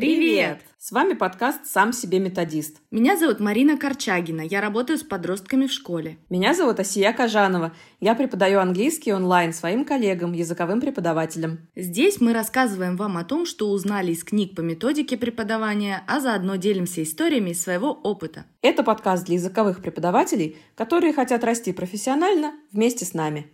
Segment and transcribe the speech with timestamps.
[0.00, 0.62] Привет!
[0.78, 2.78] С вами подкаст «Сам себе методист».
[2.90, 4.40] Меня зовут Марина Корчагина.
[4.40, 6.16] Я работаю с подростками в школе.
[6.30, 7.74] Меня зовут Асия Кажанова.
[8.00, 11.68] Я преподаю английский онлайн своим коллегам, языковым преподавателям.
[11.76, 16.56] Здесь мы рассказываем вам о том, что узнали из книг по методике преподавания, а заодно
[16.56, 18.46] делимся историями из своего опыта.
[18.62, 23.50] Это подкаст для языковых преподавателей, которые хотят расти профессионально вместе с нами.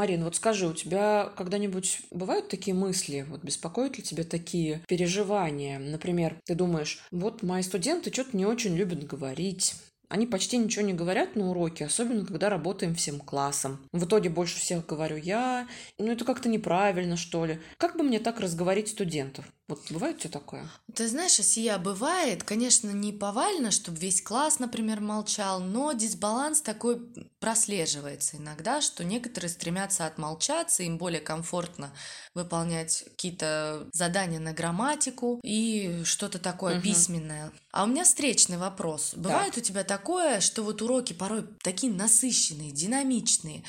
[0.00, 5.78] Марин, вот скажи, у тебя когда-нибудь бывают такие мысли, вот беспокоят ли тебя такие переживания?
[5.78, 9.74] Например, ты думаешь, вот мои студенты что-то не очень любят говорить,
[10.08, 13.78] они почти ничего не говорят на уроке, особенно когда работаем всем классом.
[13.92, 15.68] В итоге больше всех говорю я.
[15.98, 17.60] Ну, это как-то неправильно, что ли.
[17.76, 19.44] Как бы мне так разговорить студентов?
[19.70, 20.68] Вот бывает все такое?
[20.96, 27.00] Ты знаешь, Асия, бывает, конечно, не повально, чтобы весь класс, например, молчал, но дисбаланс такой
[27.38, 31.92] прослеживается иногда, что некоторые стремятся отмолчаться, им более комфортно
[32.34, 36.82] выполнять какие-то задания на грамматику и что-то такое угу.
[36.82, 37.52] письменное.
[37.70, 39.14] А у меня встречный вопрос.
[39.14, 39.62] Бывает так.
[39.62, 43.62] у тебя такое, что вот уроки порой такие насыщенные, динамичные,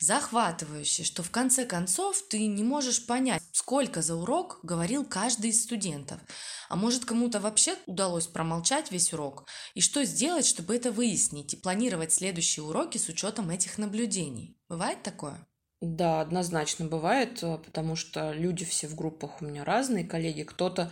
[0.00, 5.62] захватывающие, что в конце концов ты не можешь понять, сколько за урок говорил каждый из
[5.62, 6.20] студентов.
[6.68, 9.46] А может кому-то вообще удалось промолчать весь урок?
[9.74, 14.56] И что сделать, чтобы это выяснить и планировать следующие уроки с учетом этих наблюдений?
[14.68, 15.46] Бывает такое?
[15.82, 20.42] Да, однозначно бывает, э, потому что люди все в группах у меня разные, коллеги.
[20.42, 20.90] Кто-то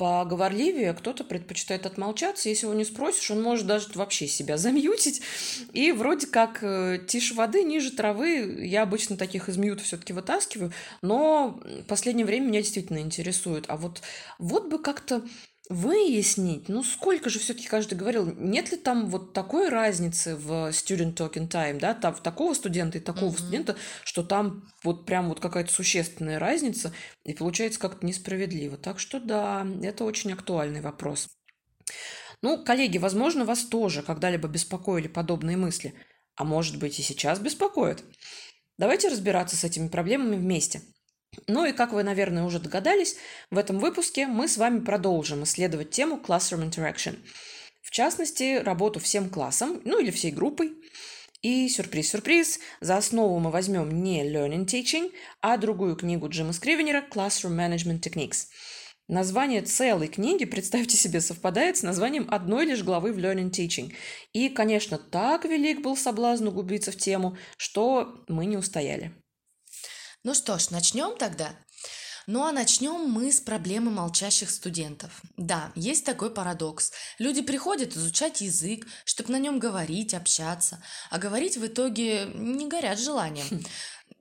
[0.00, 2.48] поговорливее, кто-то предпочитает отмолчаться.
[2.48, 5.20] Если его не спросишь, он может даже вообще себя замьютить.
[5.74, 8.64] И вроде как э, тише воды, ниже травы.
[8.64, 10.72] Я обычно таких из мьюта все-таки вытаскиваю.
[11.02, 13.66] Но в последнее время меня действительно интересует.
[13.68, 14.00] А вот,
[14.38, 15.22] вот бы как-то
[15.70, 21.14] выяснить, ну сколько же все-таки каждый говорил, нет ли там вот такой разницы в student
[21.14, 23.38] talking time, да, там такого студента и такого mm-hmm.
[23.38, 26.92] студента, что там вот прям вот какая-то существенная разница,
[27.24, 28.76] и получается как-то несправедливо.
[28.76, 31.28] Так что да, это очень актуальный вопрос.
[32.42, 35.94] Ну, коллеги, возможно, вас тоже когда-либо беспокоили подобные мысли,
[36.34, 38.02] а может быть и сейчас беспокоят.
[38.76, 40.82] Давайте разбираться с этими проблемами вместе–
[41.46, 43.16] ну и, как вы, наверное, уже догадались,
[43.50, 47.18] в этом выпуске мы с вами продолжим исследовать тему Classroom Interaction.
[47.82, 50.72] В частности, работу всем классом, ну или всей группой.
[51.42, 55.10] И сюрприз-сюрприз, за основу мы возьмем не Learning Teaching,
[55.40, 58.46] а другую книгу Джима Скривенера Classroom Management Techniques.
[59.08, 63.92] Название целой книги, представьте себе, совпадает с названием одной лишь главы в Learning Teaching.
[64.32, 69.12] И, конечно, так велик был соблазн углубиться в тему, что мы не устояли.
[70.22, 71.52] Ну что ж, начнем тогда.
[72.26, 75.22] Ну а начнем мы с проблемы молчащих студентов.
[75.36, 76.92] Да, есть такой парадокс.
[77.18, 83.00] Люди приходят изучать язык, чтобы на нем говорить, общаться, а говорить в итоге не горят
[83.00, 83.46] желанием.
[83.50, 83.64] Хм.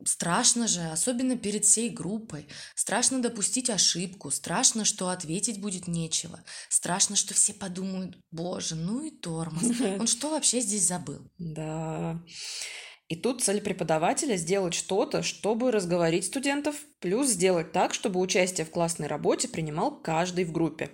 [0.05, 2.47] Страшно же, особенно перед всей группой.
[2.73, 6.41] Страшно допустить ошибку, страшно, что ответить будет нечего.
[6.69, 9.63] Страшно, что все подумают, боже, ну и тормоз.
[9.99, 11.19] Он что вообще здесь забыл?
[11.37, 12.17] Да.
[13.09, 18.69] И тут цель преподавателя сделать что-то, чтобы разговорить студентов, плюс сделать так, чтобы участие в
[18.69, 20.91] классной работе принимал каждый в группе.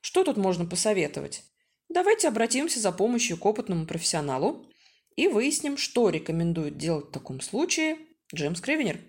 [0.00, 1.42] Что тут можно посоветовать?
[1.88, 4.70] Давайте обратимся за помощью к опытному профессионалу
[5.16, 7.98] и выясним, что рекомендует делать в таком случае
[8.32, 9.00] Джим Скривенер.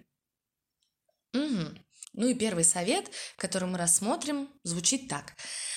[1.36, 1.78] Угу.
[2.14, 5.34] Ну и первый совет, который мы рассмотрим, звучит так.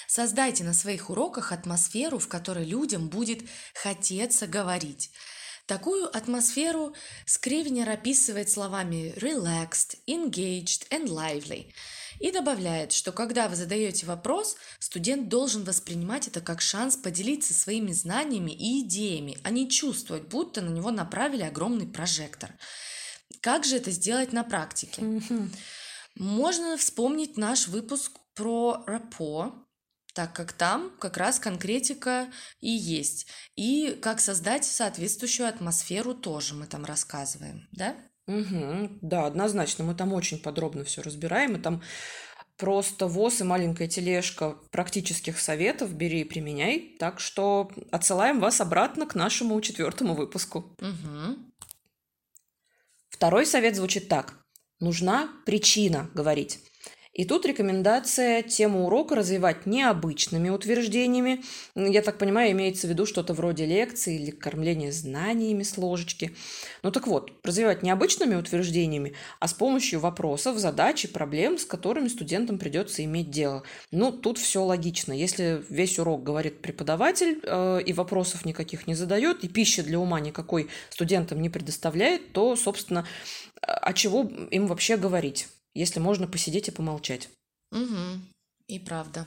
[0.08, 3.42] Создайте на своих уроках атмосферу, в которой людям будет
[3.74, 5.10] хотеться говорить–
[5.66, 6.94] Такую атмосферу
[7.24, 11.72] Скривнер описывает словами relaxed, engaged and lively
[12.20, 17.90] и добавляет, что когда вы задаете вопрос, студент должен воспринимать это как шанс поделиться своими
[17.92, 22.54] знаниями и идеями, а не чувствовать, будто на него направили огромный прожектор.
[23.40, 25.20] Как же это сделать на практике?
[26.14, 29.65] Можно вспомнить наш выпуск про рапо,
[30.16, 32.28] так как там как раз конкретика
[32.60, 33.26] и есть.
[33.54, 37.94] И как создать соответствующую атмосферу тоже мы там рассказываем, да?
[38.26, 41.82] Угу, да, однозначно, мы там очень подробно все разбираем, и там
[42.56, 46.96] просто ВОЗ и маленькая тележка практических советов бери и применяй.
[46.98, 50.74] Так что отсылаем вас обратно к нашему четвертому выпуску.
[50.80, 51.36] Угу.
[53.10, 54.42] Второй совет звучит так.
[54.80, 56.58] Нужна причина говорить.
[57.16, 61.42] И тут рекомендация тему урока развивать необычными утверждениями.
[61.74, 66.36] Я так понимаю, имеется в виду что-то вроде лекции или кормления знаниями с ложечки.
[66.82, 72.08] Ну так вот, развивать необычными утверждениями, а с помощью вопросов, задач и проблем, с которыми
[72.08, 73.62] студентам придется иметь дело.
[73.90, 75.14] Ну, тут все логично.
[75.14, 80.20] Если весь урок говорит преподаватель э, и вопросов никаких не задает, и пищи для ума
[80.20, 83.06] никакой студентам не предоставляет, то, собственно,
[83.62, 85.48] а чего им вообще говорить?
[85.78, 87.28] Если можно посидеть и помолчать.
[87.72, 88.20] Угу.
[88.68, 89.26] И правда.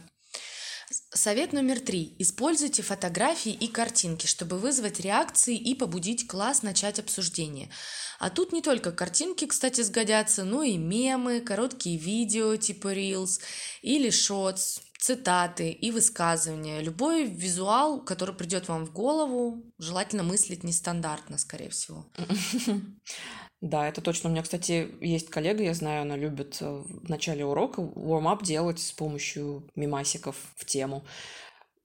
[1.13, 2.15] Совет номер три.
[2.17, 7.69] Используйте фотографии и картинки, чтобы вызвать реакции и побудить класс начать обсуждение.
[8.17, 13.39] А тут не только картинки, кстати, сгодятся, но и мемы, короткие видео типа Reels
[13.83, 16.81] или Shorts, цитаты и высказывания.
[16.81, 22.11] Любой визуал, который придет вам в голову, желательно мыслить нестандартно, скорее всего.
[23.61, 24.29] Да, это точно.
[24.29, 28.79] У меня, кстати, есть коллега, я знаю, она любит э, в начале урока warm-up делать
[28.79, 31.03] с помощью мимасиков в тему.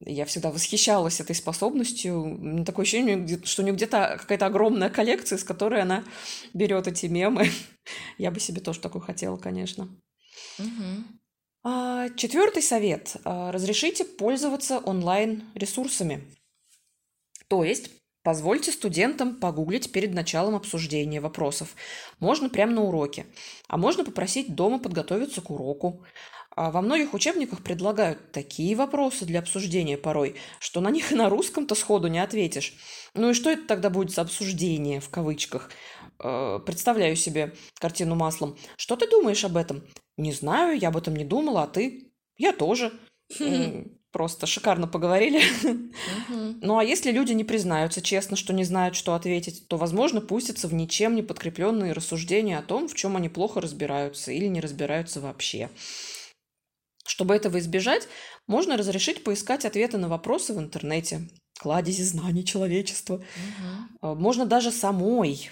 [0.00, 2.64] Я всегда восхищалась этой способностью.
[2.64, 6.04] Такое ощущение, что у нее где-то какая-то огромная коллекция, из которой она
[6.52, 7.48] берет эти мемы.
[8.18, 9.88] Я бы себе тоже такую хотела, конечно.
[11.64, 13.16] А, четвертый совет.
[13.24, 16.22] А, разрешите пользоваться онлайн-ресурсами.
[17.48, 17.90] То есть
[18.24, 21.76] Позвольте студентам погуглить перед началом обсуждения вопросов.
[22.20, 23.26] Можно прямо на уроке.
[23.68, 26.02] А можно попросить дома подготовиться к уроку.
[26.56, 31.28] А во многих учебниках предлагают такие вопросы для обсуждения порой, что на них и на
[31.28, 32.74] русском-то сходу не ответишь.
[33.12, 35.70] Ну и что это тогда будет за обсуждение, в кавычках?
[36.18, 38.56] Э, представляю себе картину маслом.
[38.78, 39.82] Что ты думаешь об этом?
[40.16, 42.10] Не знаю, я об этом не думала, а ты?
[42.38, 42.90] Я тоже.
[44.14, 45.42] Просто шикарно поговорили.
[46.62, 50.68] Ну а если люди не признаются честно, что не знают, что ответить, то, возможно, пустятся
[50.68, 55.20] в ничем не подкрепленные рассуждения о том, в чем они плохо разбираются или не разбираются
[55.20, 55.68] вообще.
[57.04, 58.06] Чтобы этого избежать,
[58.46, 61.28] можно разрешить поискать ответы на вопросы в интернете,
[61.58, 63.16] кладези знаний человечества.
[64.00, 64.14] Угу.
[64.14, 65.50] Можно даже самой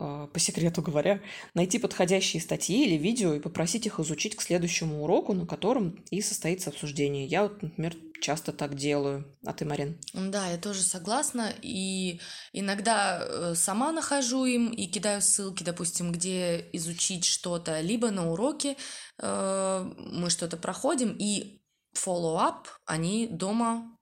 [0.00, 1.20] по секрету говоря,
[1.54, 6.22] найти подходящие статьи или видео и попросить их изучить к следующему уроку, на котором и
[6.22, 7.26] состоится обсуждение.
[7.26, 9.36] Я вот, например, часто так делаю.
[9.44, 10.00] А ты, Марин?
[10.14, 11.52] Да, я тоже согласна.
[11.60, 12.20] И
[12.52, 18.76] иногда э, сама нахожу им и кидаю ссылки, допустим, где изучить что-то, либо на уроке
[19.18, 21.60] э, мы что-то проходим, и
[21.94, 23.98] follow-up они дома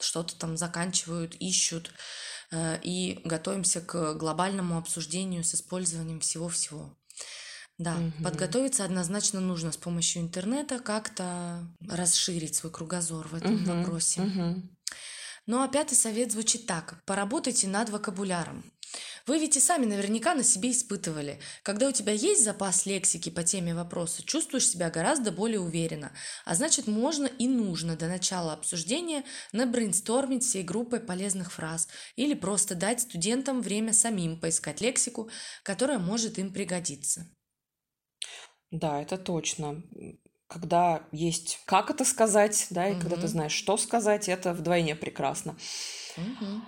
[0.00, 1.90] что-то там заканчивают, ищут.
[2.50, 6.96] Э, и готовимся к глобальному обсуждению с использованием всего-всего.
[7.76, 8.24] Да, угу.
[8.24, 13.72] подготовиться однозначно нужно с помощью интернета, как-то расширить свой кругозор в этом угу.
[13.72, 14.22] вопросе.
[14.22, 14.62] Угу.
[15.46, 17.02] Ну а пятый совет звучит так.
[17.04, 18.64] Поработайте над вокабуляром.
[19.28, 21.38] Вы ведь и сами наверняка на себе испытывали.
[21.62, 26.12] Когда у тебя есть запас лексики по теме вопроса, чувствуешь себя гораздо более уверенно.
[26.46, 32.74] А значит, можно и нужно до начала обсуждения набрейнстормить всей группой полезных фраз или просто
[32.74, 35.28] дать студентам время самим поискать лексику,
[35.62, 37.28] которая может им пригодиться.
[38.70, 39.82] Да, это точно
[40.46, 43.02] когда есть как это сказать, да, и угу.
[43.02, 45.58] когда ты знаешь, что сказать, это вдвойне прекрасно.
[46.16, 46.62] Угу.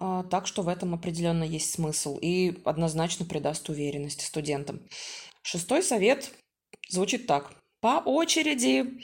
[0.00, 4.80] А, так что в этом определенно есть смысл и однозначно придаст уверенности студентам.
[5.42, 6.30] Шестой совет
[6.88, 7.52] звучит так.
[7.80, 9.00] По очереди.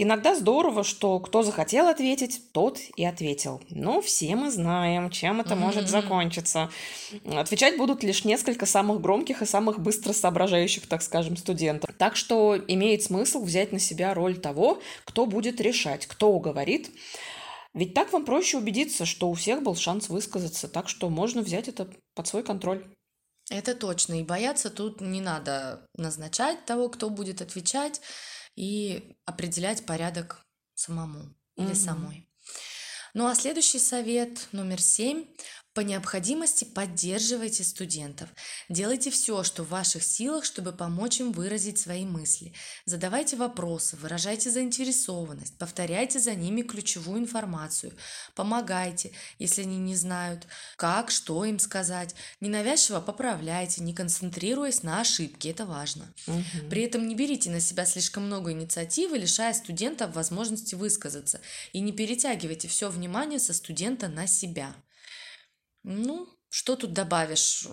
[0.00, 3.60] Иногда здорово, что кто захотел ответить, тот и ответил.
[3.68, 5.58] Но все мы знаем, чем это mm-hmm.
[5.58, 6.70] может закончиться.
[7.24, 11.90] Отвечать будут лишь несколько самых громких и самых быстро соображающих, так скажем, студентов.
[11.98, 16.92] Так что имеет смысл взять на себя роль того, кто будет решать, кто говорит,
[17.74, 21.68] ведь так вам проще убедиться, что у всех был шанс высказаться, так что можно взять
[21.68, 22.84] это под свой контроль.
[23.50, 24.20] Это точно.
[24.20, 28.00] И бояться тут не надо назначать того, кто будет отвечать,
[28.58, 30.44] и определять порядок
[30.74, 31.74] самому или угу.
[31.74, 32.28] самой.
[33.14, 35.26] Ну а следующий совет номер семь
[35.78, 38.28] по необходимости поддерживайте студентов.
[38.68, 42.52] Делайте все, что в ваших силах, чтобы помочь им выразить свои мысли.
[42.84, 47.92] Задавайте вопросы, выражайте заинтересованность, повторяйте за ними ключевую информацию.
[48.34, 52.12] Помогайте, если они не знают, как, что им сказать.
[52.40, 56.12] Ненавязчиво поправляйте, не концентрируясь на ошибке, это важно.
[56.26, 56.70] Угу.
[56.70, 61.40] При этом не берите на себя слишком много инициативы, лишая студентов возможности высказаться.
[61.72, 64.74] И не перетягивайте все внимание со студента на себя.
[65.90, 67.66] Ну, что тут добавишь?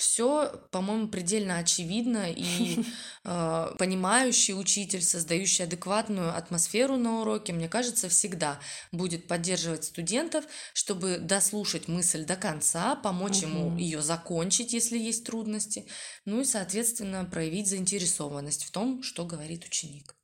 [0.00, 2.82] все, по-моему, предельно очевидно, и
[3.24, 8.58] э, понимающий учитель, создающий адекватную атмосферу на уроке, мне кажется, всегда
[8.92, 13.46] будет поддерживать студентов, чтобы дослушать мысль до конца, помочь угу.
[13.46, 15.86] ему ее закончить, если есть трудности,
[16.24, 20.16] ну и, соответственно, проявить заинтересованность в том, что говорит ученик.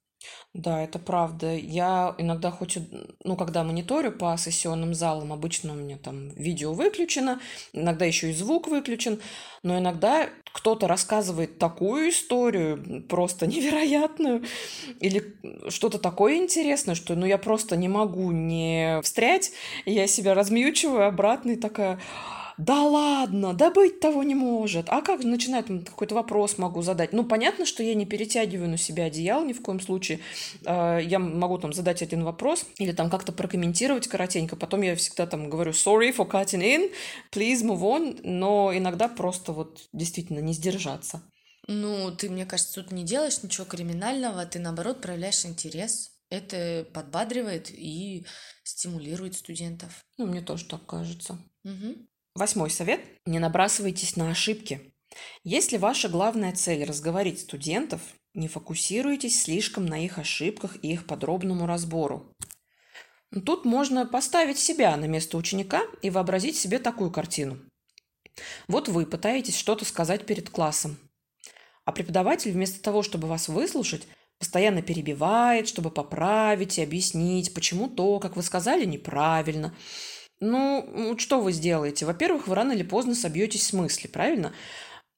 [0.56, 1.54] Да, это правда.
[1.54, 2.78] Я иногда хоть,
[3.24, 7.40] ну, когда мониторю по сессионным залам, обычно у меня там видео выключено,
[7.74, 9.20] иногда еще и звук выключен,
[9.62, 14.44] но иногда кто-то рассказывает такую историю, просто невероятную,
[15.00, 15.36] или
[15.68, 19.52] что-то такое интересное, что, ну, я просто не могу не встрять,
[19.84, 22.00] я себя размьючиваю обратно и такая,
[22.58, 24.86] да ладно, да быть того не может.
[24.88, 27.12] А как начинает какой-то вопрос могу задать?
[27.12, 30.20] Ну, понятно, что я не перетягиваю на себя одеяло ни в коем случае.
[30.64, 34.56] А, я могу там задать один вопрос или там как-то прокомментировать коротенько.
[34.56, 36.92] Потом я всегда там говорю sorry for cutting in,
[37.32, 38.20] please move on.
[38.22, 41.22] Но иногда просто вот действительно не сдержаться.
[41.68, 46.12] Ну, ты, мне кажется, тут не делаешь ничего криминального, ты, наоборот, проявляешь интерес.
[46.30, 48.24] Это подбадривает и
[48.64, 50.04] стимулирует студентов.
[50.16, 51.38] Ну, мне тоже так кажется.
[51.64, 52.06] Угу.
[52.36, 53.00] Восьмой совет.
[53.24, 54.92] Не набрасывайтесь на ошибки.
[55.42, 58.02] Если ваша главная цель– разговорить студентов,
[58.34, 62.30] не фокусируйтесь слишком на их ошибках и их подробному разбору.
[63.46, 67.58] Тут можно поставить себя на место ученика и вообразить себе такую картину.
[68.68, 70.98] Вот вы пытаетесь что-то сказать перед классом,
[71.86, 74.06] а преподаватель вместо того, чтобы вас выслушать,
[74.38, 79.74] постоянно перебивает, чтобы поправить и объяснить, почему то, как вы сказали, неправильно–
[80.40, 82.06] ну, что вы сделаете?
[82.06, 84.52] Во-первых, вы рано или поздно собьетесь с мысли, правильно?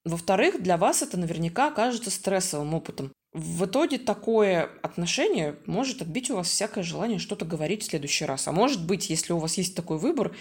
[0.04, 3.12] Во-вторых, для вас это наверняка окажется стрессовым опытом.
[3.32, 8.48] В итоге такое отношение может отбить у вас всякое желание что-то говорить в следующий раз.
[8.48, 10.34] А может быть, если у вас есть такой выбор,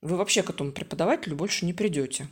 [0.00, 2.28] вы вообще к этому преподавателю больше не придете.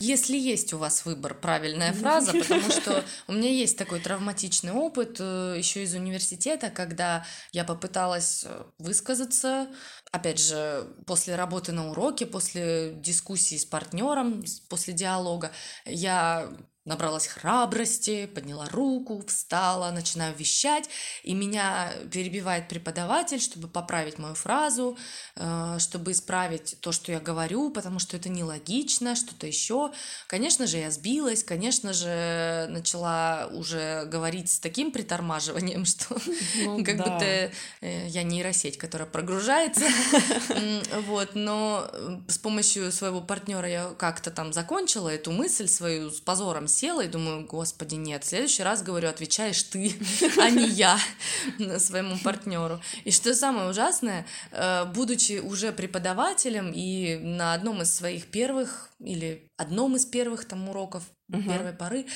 [0.00, 5.18] Если есть у вас выбор, правильная фраза, потому что у меня есть такой травматичный опыт
[5.20, 9.68] э, еще из университета, когда я попыталась э, высказаться,
[10.10, 15.52] опять же, после работы на уроке, после дискуссии с партнером, после диалога,
[15.84, 16.50] я
[16.90, 20.90] набралась храбрости, подняла руку, встала, начинаю вещать,
[21.22, 24.98] и меня перебивает преподаватель, чтобы поправить мою фразу,
[25.36, 29.92] э, чтобы исправить то, что я говорю, потому что это нелогично, что-то еще.
[30.26, 36.16] Конечно же, я сбилась, конечно же, начала уже говорить с таким притормаживанием, что
[36.64, 37.04] ну, как да.
[37.04, 37.50] будто э,
[38.08, 39.84] я нейросеть, которая прогружается.
[41.06, 46.20] Вот, но э, с помощью своего партнера я как-то там закончила эту мысль свою с
[46.20, 49.94] позором села и думаю, господи, нет, в следующий раз, говорю, отвечаешь ты,
[50.38, 50.98] а не я
[51.78, 52.80] своему партнеру.
[53.04, 59.50] И что самое ужасное, э, будучи уже преподавателем и на одном из своих первых или
[59.56, 61.42] одном из первых там уроков угу.
[61.42, 62.06] первой поры,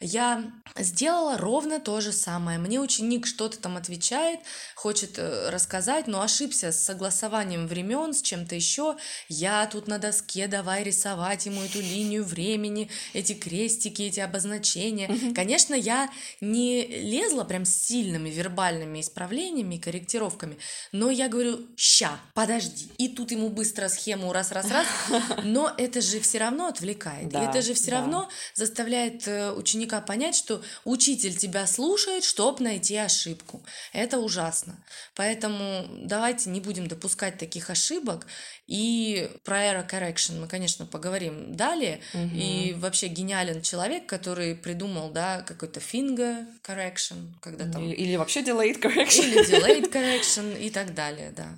[0.00, 0.44] я
[0.78, 2.58] сделала ровно то же самое.
[2.58, 4.40] Мне ученик что-то там отвечает,
[4.74, 8.96] хочет э, рассказать, но ошибся с согласованием времен, с чем-то еще.
[9.28, 15.08] Я тут на доске давай рисовать ему эту линию времени, эти крестики, эти обозначения.
[15.08, 15.34] Угу.
[15.34, 16.10] Конечно, я
[16.40, 20.58] не лезла прям с сильными вербальными исправлениями, корректировками,
[20.92, 22.90] но я говорю, ща, подожди.
[22.98, 24.86] И тут ему быстро схему раз-раз-раз,
[25.44, 27.28] но это же все равно отвлекает.
[27.28, 28.00] Да, и это же все да.
[28.00, 33.62] равно заставляет э, ученика понять, что учитель тебя слушает, чтобы найти ошибку.
[33.92, 34.76] Это ужасно.
[35.14, 38.26] Поэтому давайте не будем допускать таких ошибок.
[38.66, 42.00] И про error correction мы, конечно, поговорим далее.
[42.14, 42.30] Угу.
[42.34, 47.82] И вообще гениален человек, который придумал, да, какой-то finger correction, когда там...
[47.82, 49.26] Или, или вообще delayed correction.
[49.26, 51.48] Или delayed correction и так далее, да.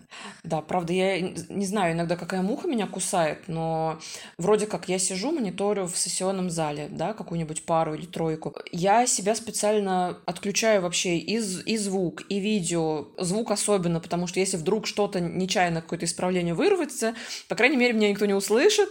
[0.42, 4.00] Да, правда, я не знаю иногда, какая муха меня кусает, но
[4.36, 8.54] вроде как я сижу, мониторю в сессионном зале, да, какую-нибудь пару или тройку.
[8.72, 13.08] Я себя специально отключаю вообще и, и звук, и видео.
[13.18, 17.14] Звук особенно, потому что если вдруг что-то нечаянно, какое-то исправление вырвется.
[17.48, 18.90] По крайней мере, меня никто не услышит.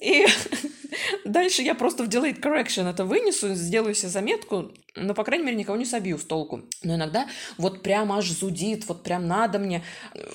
[0.00, 0.26] И
[1.24, 5.56] дальше я просто в delayed correction это вынесу, сделаю себе заметку, но, по крайней мере,
[5.56, 6.62] никого не собью с толку.
[6.82, 7.26] Но иногда
[7.58, 9.82] вот прям аж зудит, вот прям надо мне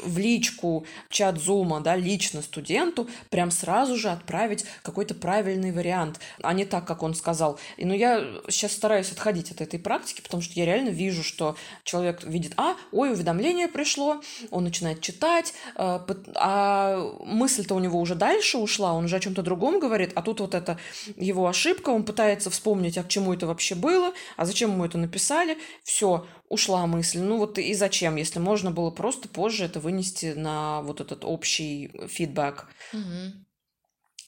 [0.03, 6.53] в личку чат зума, да, лично студенту прям сразу же отправить какой-то правильный вариант, а
[6.53, 7.59] не так, как он сказал.
[7.77, 11.55] И, ну, я сейчас стараюсь отходить от этой практики, потому что я реально вижу, что
[11.83, 18.15] человек видит, а, ой, уведомление пришло, он начинает читать, а, а мысль-то у него уже
[18.15, 20.79] дальше ушла, он уже о чем-то другом говорит, а тут вот это
[21.15, 24.97] его ошибка, он пытается вспомнить, а к чему это вообще было, а зачем ему это
[24.97, 27.19] написали, все, ушла мысль.
[27.19, 31.91] Ну вот и зачем, если можно было просто позже это вынести на вот этот общий
[32.07, 32.67] фидбэк.
[32.93, 33.45] Угу.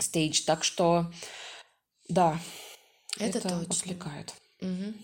[0.01, 0.45] stage.
[0.45, 1.11] Так что,
[2.09, 2.39] да,
[3.19, 3.73] Это это, точно.
[3.73, 4.33] отвлекает.
[4.61, 4.95] Мгм.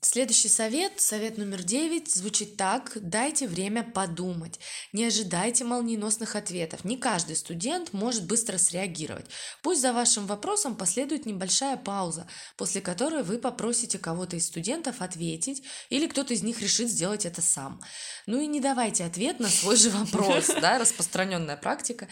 [0.00, 2.92] Следующий совет, совет номер девять, звучит так.
[2.94, 4.58] Дайте время подумать.
[4.94, 6.84] Не ожидайте молниеносных ответов.
[6.84, 9.26] Не каждый студент может быстро среагировать.
[9.62, 15.62] Пусть за вашим вопросом последует небольшая пауза, после которой вы попросите кого-то из студентов ответить,
[15.90, 17.82] или кто-то из них решит сделать это сам.
[18.26, 22.08] Ну и не давайте ответ на свой же вопрос, да, распространенная практика.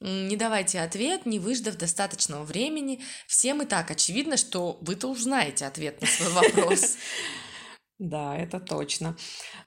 [0.00, 3.00] Не давайте ответ, не выждав достаточного времени.
[3.26, 6.96] Всем и так очевидно, что вы-то уж знаете ответ на свой вопрос.
[8.00, 9.14] Да, это точно.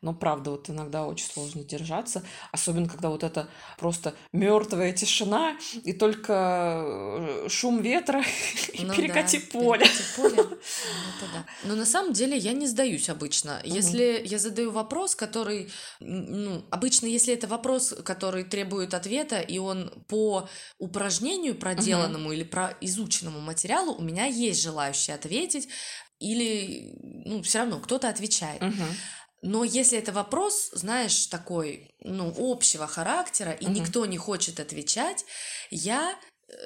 [0.01, 3.47] Но правда, вот иногда очень сложно держаться, особенно когда вот это
[3.77, 8.23] просто мертвая тишина и только э, шум ветра
[8.73, 9.85] и Ну перекати да, поле.
[9.85, 10.35] перекати поле.
[10.43, 11.45] Ну, это да.
[11.63, 13.61] Но на самом деле я не сдаюсь обычно.
[13.63, 19.91] Если я задаю вопрос, который, ну, обычно, если это вопрос, который требует ответа, и он
[20.07, 20.49] по
[20.79, 25.69] упражнению проделанному или про изученному материалу, у меня есть желающие ответить,
[26.23, 28.61] или, ну, все равно кто-то отвечает.
[28.61, 28.85] Мгм.
[29.41, 33.73] Но если это вопрос, знаешь, такой, ну, общего характера, и Мгм.
[33.73, 35.25] никто не хочет отвечать,
[35.69, 36.17] я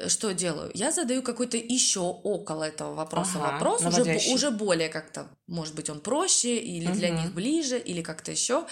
[0.07, 0.71] что делаю?
[0.73, 4.33] Я задаю какой-то еще около этого вопроса Ага, вопрос, уже, наводящий.
[4.33, 7.17] уже более как-то, может быть, он проще, или для Мгм.
[7.21, 8.65] них ближе, или как-то еще.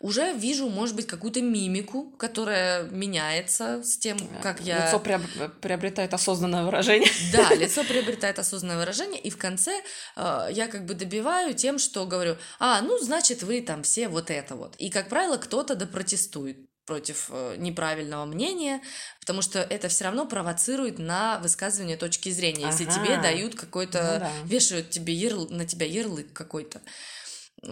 [0.00, 4.86] Уже вижу, может быть, какую-то мимику, которая меняется с тем, как я...
[4.86, 7.10] Лицо приоб- приобретает осознанное выражение.
[7.32, 9.82] Да, лицо приобретает осознанное выражение, и в конце
[10.16, 14.30] э, я как бы добиваю тем, что говорю, а, ну, значит, вы там все вот
[14.30, 14.74] это вот.
[14.76, 18.80] И, как правило, кто-то да протестует против э, неправильного мнения,
[19.20, 22.94] потому что это все равно провоцирует на высказывание точки зрения, если Ага.
[22.94, 24.32] тебе дают какой-то, Ну да.
[24.44, 26.80] вешают тебе ярл- на тебя ярлык какой-то.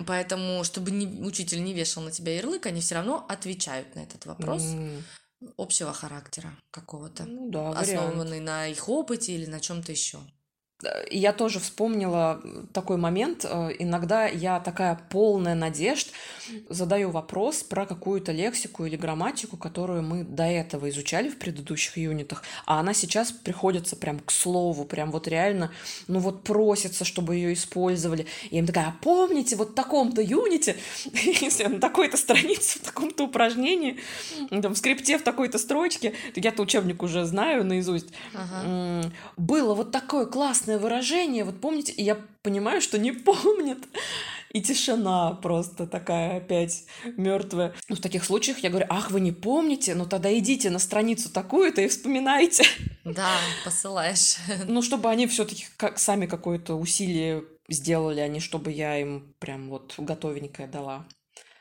[0.07, 4.25] Поэтому, чтобы не, учитель не вешал на тебя ярлык, они все равно отвечают на этот
[4.26, 5.05] вопрос М,
[5.57, 7.81] общего характера какого-то, Ну да, вариант.
[7.81, 10.21] основанный на их опыте или на чем-то еще.
[11.11, 12.41] И Я тоже вспомнила
[12.73, 13.45] такой момент.
[13.49, 16.09] э, Иногда я такая полная надежд
[16.69, 22.43] задаю вопрос про какую-то лексику или грамматику, которую мы до этого изучали в предыдущих юнитах,
[22.67, 25.71] а она сейчас приходится прям к слову, прям вот реально,
[26.09, 28.27] ну вот просится, чтобы ее использовали.
[28.51, 30.77] И я им такая, а помните, вот в таком-то юните,
[31.13, 33.99] если на такой-то странице, в таком-то упражнении,
[34.49, 39.11] там, в скрипте в такой-то строчке, я-то учебник уже знаю наизусть, Ага.
[39.37, 43.79] Было вот такое классное выражение, вот помните, и я понимаю, что не помнят.
[44.53, 46.85] И тишина просто такая опять
[47.17, 47.73] мертвая.
[47.89, 49.95] Ну, в таких случаях я говорю, ах, вы не помните?
[49.95, 52.65] Ну, тогда идите на страницу такую-то и вспоминайте.
[53.05, 53.30] Да,
[53.65, 54.37] посылаешь.
[54.67, 59.69] Ну, чтобы они все-таки как, сами какое-то усилие сделали, а не чтобы я им прям
[59.69, 61.06] вот готовенькое дала.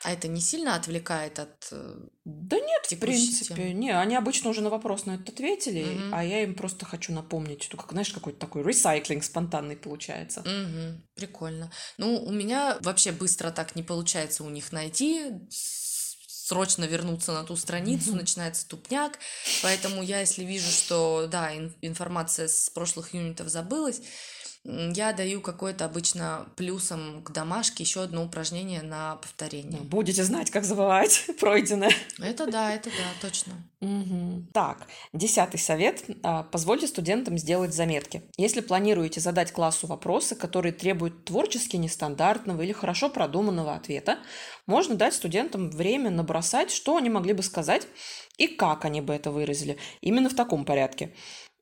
[0.04, 1.68] А это не сильно отвлекает от...
[1.72, 3.74] э, Да нет, в принципе, темы.
[3.74, 6.16] не, они обычно уже на вопрос на этот ответили, Мгм.
[6.16, 10.42] а я им просто хочу напомнить, что, как, знаешь, какой-то такой ресайклинг спонтанный получается.
[10.46, 11.70] Мгм, прикольно.
[11.98, 15.32] Ну, у меня вообще быстро так не получается у них найти,
[16.28, 19.20] срочно вернуться на ту страницу, начинается тупняк,
[19.62, 24.02] поэтому я, если вижу, что, да, ин- информация с прошлых юнитов забылась,
[24.66, 29.82] я даю какое-то обычно плюсом к домашке еще одно упражнение на повторение.
[29.82, 31.94] Будете знать, как забывать пройденное.
[32.20, 33.54] Это да, это да, точно.
[33.80, 34.50] Мгм.
[34.54, 36.04] Так, десятый совет.
[36.24, 38.24] А, Позвольте студентам сделать заметки.
[38.38, 44.20] Если планируете задать классу вопросы, которые требуют творчески нестандартного или хорошо продуманного ответа,
[44.68, 47.88] можно дать студентам время набросать, что они могли бы сказать
[48.38, 49.78] и как они бы это выразили.
[50.02, 51.14] Именно в таком порядке.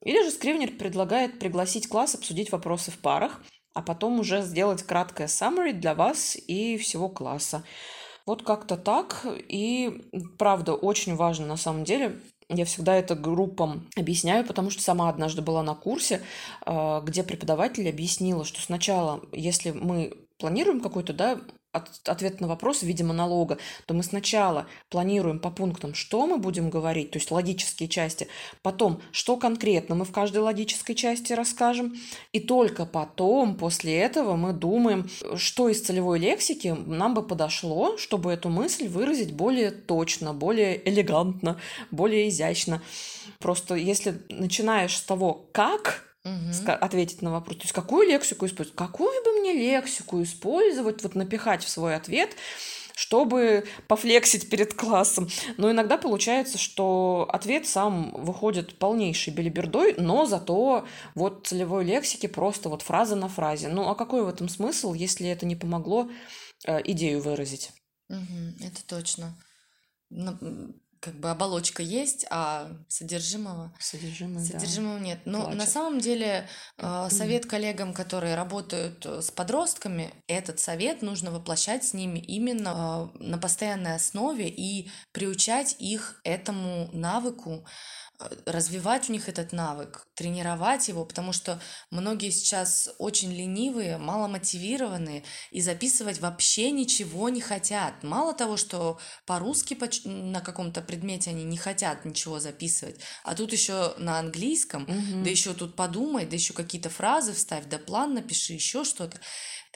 [0.03, 3.41] Или же Скривнер предлагает пригласить класс обсудить вопросы в парах,
[3.73, 7.63] а потом уже сделать краткое summary для вас и всего класса.
[8.25, 9.25] Вот как-то так.
[9.47, 12.19] И правда, очень важно на самом деле.
[12.49, 16.21] Я всегда это группам объясняю, потому что сама однажды была на курсе,
[16.65, 21.39] э, где преподаватель объяснила, что сначала, если мы планируем какой-то, да,
[21.77, 26.37] от- ответ на вопрос в виде монолога, то мы сначала планируем по пунктам, что мы
[26.37, 28.27] будем говорить, то есть логические части,
[28.61, 31.95] потом, что конкретно мы в каждой логической части расскажем,
[32.31, 38.31] и только потом, после этого, мы думаем, что из целевой лексики нам бы подошло, чтобы
[38.31, 41.59] эту мысль выразить более точно, более элегантно,
[41.91, 42.81] более изящно.
[43.39, 46.03] Просто если начинаешь с того, как
[46.51, 51.15] ска- ответить на вопрос, то есть какую лексику использовать, какую бы мне лексику использовать, вот
[51.15, 52.36] напихать в свой ответ,
[52.95, 55.29] чтобы пофлексить перед классом.
[55.57, 62.69] Но иногда получается, что ответ сам выходит полнейшей белибердой, но зато вот целевой лексики просто
[62.69, 63.69] вот фраза на фразе.
[63.69, 66.10] Ну а какой в этом смысл, если это не помогло
[66.65, 67.71] э, идею выразить?
[68.10, 69.36] Мгм, это точно.
[70.99, 75.05] Как бы оболочка есть, а содержимого, Содержимое, содержимого да.
[75.05, 75.19] нет.
[75.25, 75.60] Но Плачет.
[75.60, 81.83] на самом деле э, совет коллегам, которые работают э, с подростками, этот совет нужно воплощать
[81.83, 87.65] с ними именно э, на постоянной основе и приучать их этому навыку,
[88.45, 95.62] развивать у них этот навык, тренировать его, потому что многие сейчас очень ленивые, маломотивированные и
[95.62, 98.03] записывать вообще ничего не хотят.
[98.03, 99.77] Мало того, что по-русски
[100.08, 105.23] на каком-то предмете они не хотят ничего записывать, а тут еще на английском, Мгм.
[105.23, 109.19] да еще тут подумай, да еще какие-то фразы вставь, да план напиши, еще что-то.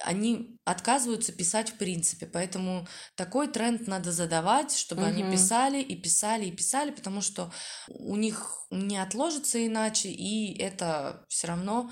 [0.04, 5.32] Они отказываются писать в принципе, поэтому такой тренд надо задавать, чтобы они Мгм.
[5.32, 7.52] писали и писали и писали, потому что
[7.88, 11.92] у них не отложится иначе, и это все равно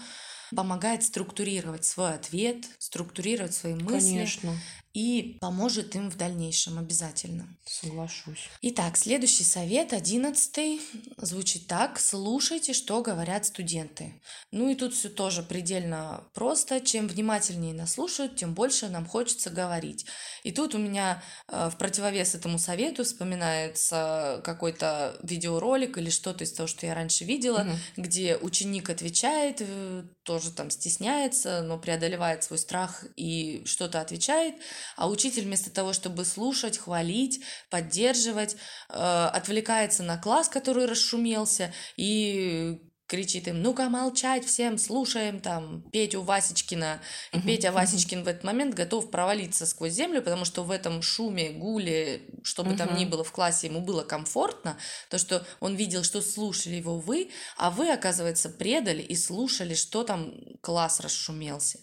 [0.56, 4.56] помогает структурировать свой ответ, структурировать свои мысли Конечно,
[4.94, 7.48] и поможет им в дальнейшем обязательно.
[7.66, 8.50] соглашусь.
[8.64, 10.82] Итак, следующий совет, одиннадцатый,
[11.18, 12.00] звучит так.
[12.00, 14.20] Слушайте, что говорят студенты.
[14.52, 16.82] Ну и тут все тоже предельно просто.
[16.82, 20.06] Чем внимательнее нас слушают, тем больше нам хочется говорить.
[20.44, 26.52] И тут у меня э, в противовес этому совету вспоминается какой-то видеоролик или что-то из
[26.54, 27.78] того, что я раньше видела, Мгм.
[27.98, 30.04] где ученик отвечает, э,
[30.40, 34.56] тоже там стесняется, но преодолевает свой страх и что-то отвечает,
[34.96, 38.56] а учитель вместо того, чтобы слушать, хвалить, поддерживать,
[38.90, 46.22] э, отвлекается на класс, который расшумелся, и кричит им, ну-ка молчать всем, слушаем там Петю
[46.22, 47.02] Васечкина.
[47.34, 47.48] И Мгм.
[47.48, 52.22] Петя Васечкин в этот момент готов провалиться сквозь землю, потому что в этом шуме, гуле,
[52.44, 54.78] что бы там ни было в классе, ему было комфортно,
[55.10, 60.04] то, что он видел, что слушали его вы, а вы, оказывается, предали и слушали, что
[60.04, 61.80] там класс расшумелся.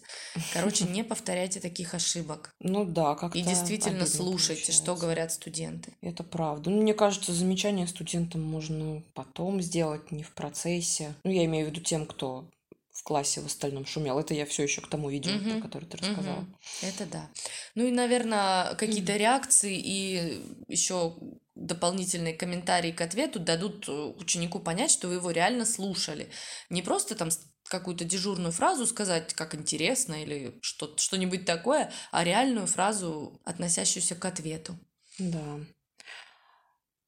[0.52, 2.54] Короче, не повторяйте таких ошибок.
[2.60, 5.02] Ну да, как-то И действительно слушайте, что получается.
[5.02, 5.92] говорят студенты.
[6.02, 6.70] Это правда.
[6.70, 11.15] Ну, мне кажется, замечания студентам можно потом сделать, не в процессе.
[11.24, 12.50] Ну, я имею в виду тем, кто
[12.92, 14.18] в классе в остальном шумел.
[14.18, 15.50] Это я все еще к тому видео, Мгм.
[15.52, 16.40] про которое ты рассказала.
[16.40, 16.57] Мгм.
[16.83, 17.31] Это да.
[17.74, 21.14] Ну и, наверное, какие-то реакции и еще
[21.55, 26.31] дополнительные комментарии к ответу дадут э, ученику понять, что вы его реально слушали.
[26.70, 27.29] Не просто там
[27.64, 34.24] какую-то дежурную фразу сказать, как интересно или что- что-нибудь такое, а реальную фразу, относящуюся к
[34.24, 34.79] ответу.
[35.18, 35.61] Да.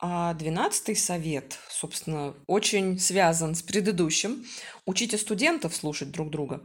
[0.01, 4.47] А двенадцатый совет, собственно, очень связан с предыдущим.
[4.87, 6.65] Учите студентов слушать друг друга.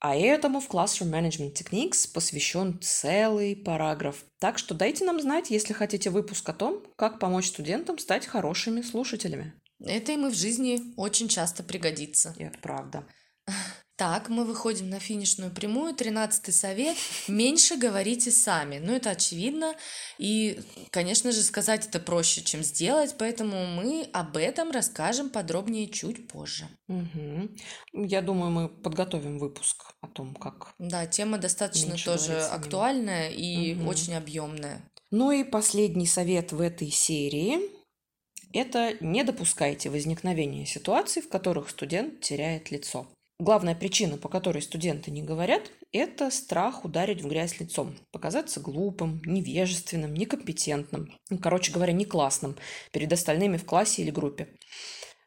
[0.00, 4.24] А этому в Classroom Management Techniques посвящен целый параграф.
[4.40, 8.82] Так что дайте нам знать, если хотите выпуск о том, как помочь студентам стать хорошими
[8.82, 9.54] слушателями.
[9.78, 12.34] Это им и в жизни очень часто пригодится.
[12.36, 13.06] И это правда.
[13.96, 15.94] Так, мы выходим на финишную прямую.
[15.94, 16.96] Тринадцатый совет.
[17.28, 18.78] Меньше говорите сами.
[18.78, 19.74] Ну, это очевидно.
[20.18, 23.14] И, конечно же, сказать это проще, чем сделать.
[23.18, 26.68] Поэтому мы об этом расскажем подробнее чуть позже.
[26.88, 27.54] Мгм.
[27.92, 30.74] Я думаю, мы подготовим выпуск о том, как.
[30.78, 33.88] Да, тема достаточно тоже актуальная и Мгм.
[33.88, 34.90] очень объемная.
[35.10, 37.58] Ну и последний совет в этой серии–
[38.54, 43.06] это не допускайте возникновения ситуаций, в которых студент теряет лицо.
[43.42, 49.20] Главная причина, по которой студенты не говорят, это страх ударить в грязь лицом, показаться глупым,
[49.26, 52.56] невежественным, некомпетентным, ну, короче говоря, не классным
[52.92, 54.46] перед остальными в классе или группе.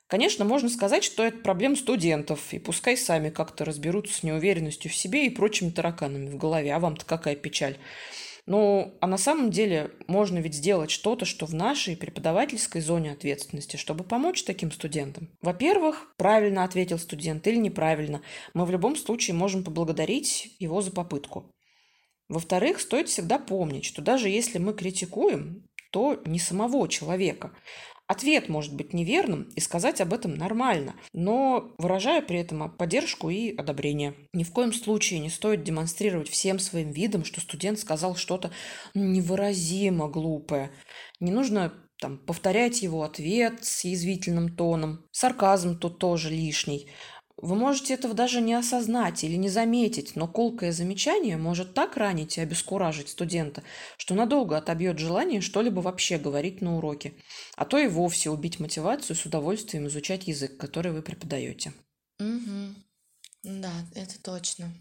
[0.08, 4.96] Конечно, можно сказать, что это проблема студентов, и пускай сами как-то разберутся с неуверенностью в
[4.96, 6.74] себе и прочими тараканами в голове.
[6.74, 7.78] А вам-то какая печаль?
[8.48, 13.76] Ну, а на самом деле можно ведь сделать что-то, что в нашей преподавательской зоне ответственности,
[13.76, 15.30] чтобы помочь таким студентам.
[15.42, 18.22] Во-первых, правильно ответил студент или неправильно.
[18.54, 21.52] Мы в любом случае можем поблагодарить его за попытку.
[22.30, 27.56] Во-вторых, стоит всегда помнить, что даже если мы критикуем, то не самого человека.
[28.08, 33.56] Ответ может быть неверным, и сказать об этом нормально, но выражая при этом поддержку и
[33.56, 34.14] одобрение.
[34.32, 38.52] Ни в коем случае не стоит демонстрировать всем своим видом, что студент сказал что-то
[38.94, 40.72] невыразимо глупое.
[41.20, 45.06] Не нужно там, повторять его ответ с язвительным тоном.
[45.12, 46.90] Сарказм тут тоже лишний.
[47.46, 52.40] Вы можете этого даже не осознать или не заметить, но колкое замечание может так ранить
[52.40, 53.62] и обескуражить студента,
[54.00, 57.14] что надолго отобьет желание что-либо вообще говорить на уроке,
[57.56, 61.74] а то и вовсе убить мотивацию с удовольствием изучать язык, который вы преподаете.
[62.18, 62.78] Мгм.
[63.44, 64.74] Да, это точно.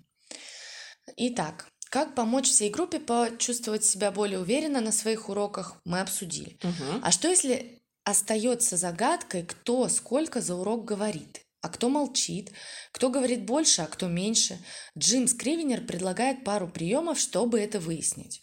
[1.18, 6.56] Итак, как помочь всей группе почувствовать себя более уверенно на своих уроках, мы обсудили.
[7.02, 11.43] А что если остается загадкой, кто сколько за урок говорит?
[11.64, 12.52] А кто молчит?
[12.92, 14.58] Кто говорит больше, а кто меньше?
[14.98, 18.42] Джим Скривенер предлагает пару приемов, чтобы это выяснить.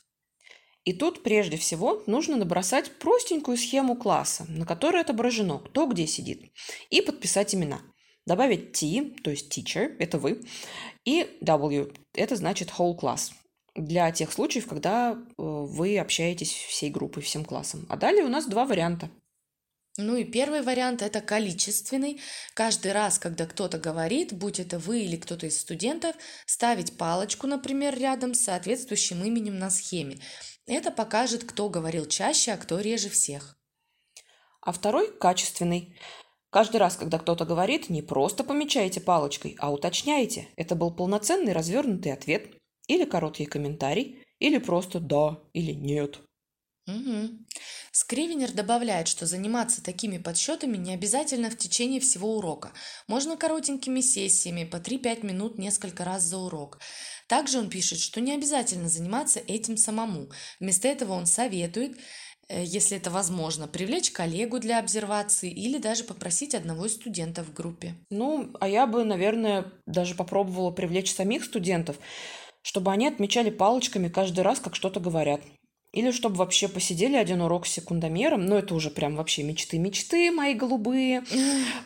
[0.85, 6.51] И тут прежде всего нужно набросать простенькую схему класса, на которой отображено, кто где сидит,
[6.89, 7.83] и подписать имена.
[8.25, 10.41] Добавить T, то есть teacher, это вы,
[11.05, 13.33] и W, это значит whole class,
[13.75, 17.85] для тех случаев, когда э, вы общаетесь всей группой, всем классом.
[17.87, 19.11] А далее у нас два варианта.
[19.97, 22.21] Ну и первый вариант это количественный.
[22.53, 27.97] Каждый раз, когда кто-то говорит, будь это вы или кто-то из студентов, ставить палочку, например,
[27.99, 30.19] рядом с соответствующим именем на схеме.
[30.65, 33.57] Это покажет, кто говорил чаще, а кто реже всех.
[34.61, 35.97] А второй– качественный.
[36.51, 42.13] Каждый раз, когда кто-то говорит, не просто помечайте палочкой, а уточняйте, это был полноценный развернутый
[42.13, 42.53] ответ,
[42.87, 46.21] или короткий комментарий, или просто «да» или «нет».
[46.87, 47.29] Угу.
[47.91, 52.71] Скривенер добавляет, что заниматься такими подсчетами не обязательно в течение всего урока.
[53.07, 56.79] Можно коротенькими сессиями по 3-5 минут несколько раз за урок.
[57.27, 60.31] Также он пишет, что не обязательно заниматься этим самому.
[60.59, 61.97] Вместо этого он советует,
[62.49, 67.53] э, если это возможно, привлечь коллегу для обсервации или даже попросить одного из студентов в
[67.53, 67.95] группе.
[68.09, 71.99] Ну, а я бы, наверное, даже попробовала привлечь самих студентов,
[72.63, 75.41] чтобы они отмечали палочками каждый раз, как что-то говорят.
[75.93, 80.53] Или чтобы вообще посидели один урок с секундомером, ну это уже прям вообще мечты-мечты мои
[80.53, 81.23] голубые.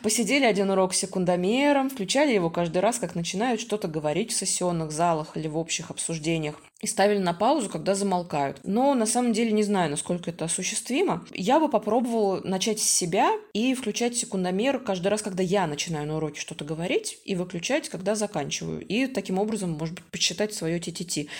[0.02, 4.92] Посидели один урок с секундомером, включали его каждый раз, как начинают что-то говорить в сессионных
[4.92, 8.60] залах или в общих обсуждениях и ставили на паузу, когда замолкают.
[8.62, 11.24] Но на самом деле не знаю, насколько это осуществимо.
[11.32, 16.16] Я бы попробовала начать с себя и включать секундомер каждый раз, когда я начинаю на
[16.18, 18.86] уроке что-то говорить, и выключать, когда заканчиваю.
[18.86, 21.30] И таким образом, может быть, подсчитать свое ТТТ.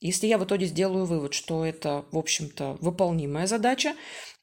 [0.00, 3.94] Если я в итоге сделаю вывод, что это, в общем-то, выполнимая задача,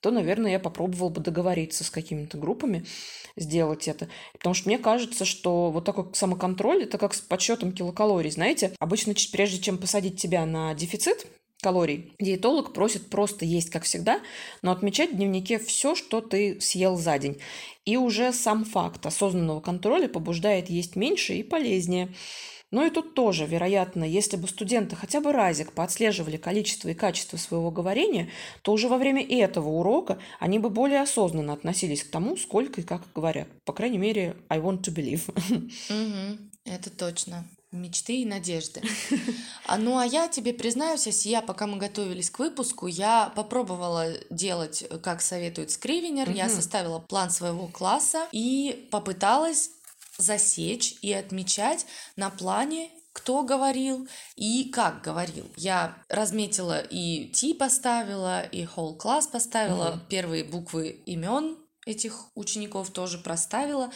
[0.02, 2.86] то, наверное, я попробовала бы договориться с какими-то группами,
[3.38, 4.10] сделать это.
[4.34, 8.74] Потому что мне кажется, что вот такой самоконтроль, это как с подсчетом килокалорий, знаете.
[8.80, 11.28] Обычно, прежде чем посадить тебя на дефицит,
[11.62, 12.14] калорий.
[12.20, 14.22] Диетолог просит просто есть, как всегда,
[14.62, 17.40] но отмечать в дневнике все, что ты съел за день.
[17.86, 22.14] И уже сам факт осознанного контроля побуждает есть меньше и полезнее.
[22.72, 27.36] Ну и тут тоже, вероятно, если бы студенты хотя бы разик поотслеживали количество и качество
[27.36, 28.30] своего говорения,
[28.62, 32.84] то уже во время этого урока они бы более осознанно относились к тому, сколько и
[32.84, 33.50] как говорят.
[33.66, 35.30] По крайней мере, I want to believe.
[35.90, 37.46] Угу, это точно.
[37.72, 38.82] Мечты и надежды.
[39.66, 44.84] А, ну а я тебе признаюсь, я, пока мы готовились к выпуску, я попробовала делать,
[45.02, 46.38] как советует Скривенер, угу.
[46.38, 49.72] я составила план своего класса и попыталась
[50.22, 55.46] засечь и отмечать на плане кто говорил и как говорил.
[55.58, 60.00] Я разметила и T поставила, и whole class поставила, угу.
[60.10, 63.92] первые буквы имен этих учеников тоже проставила,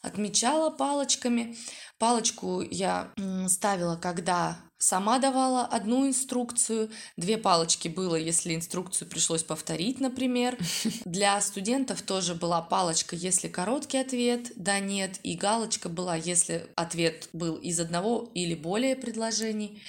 [0.00, 1.56] отмечала палочками.
[1.98, 3.12] Палочку я
[3.48, 10.58] ставила, когда Сама давала одну инструкцию, две палочки было, если инструкцию пришлось повторить, например.
[11.04, 17.28] Для студентов тоже была палочка, если короткий ответ, да, нет, и галочка была, если ответ
[17.32, 19.80] был из одного или более предложений.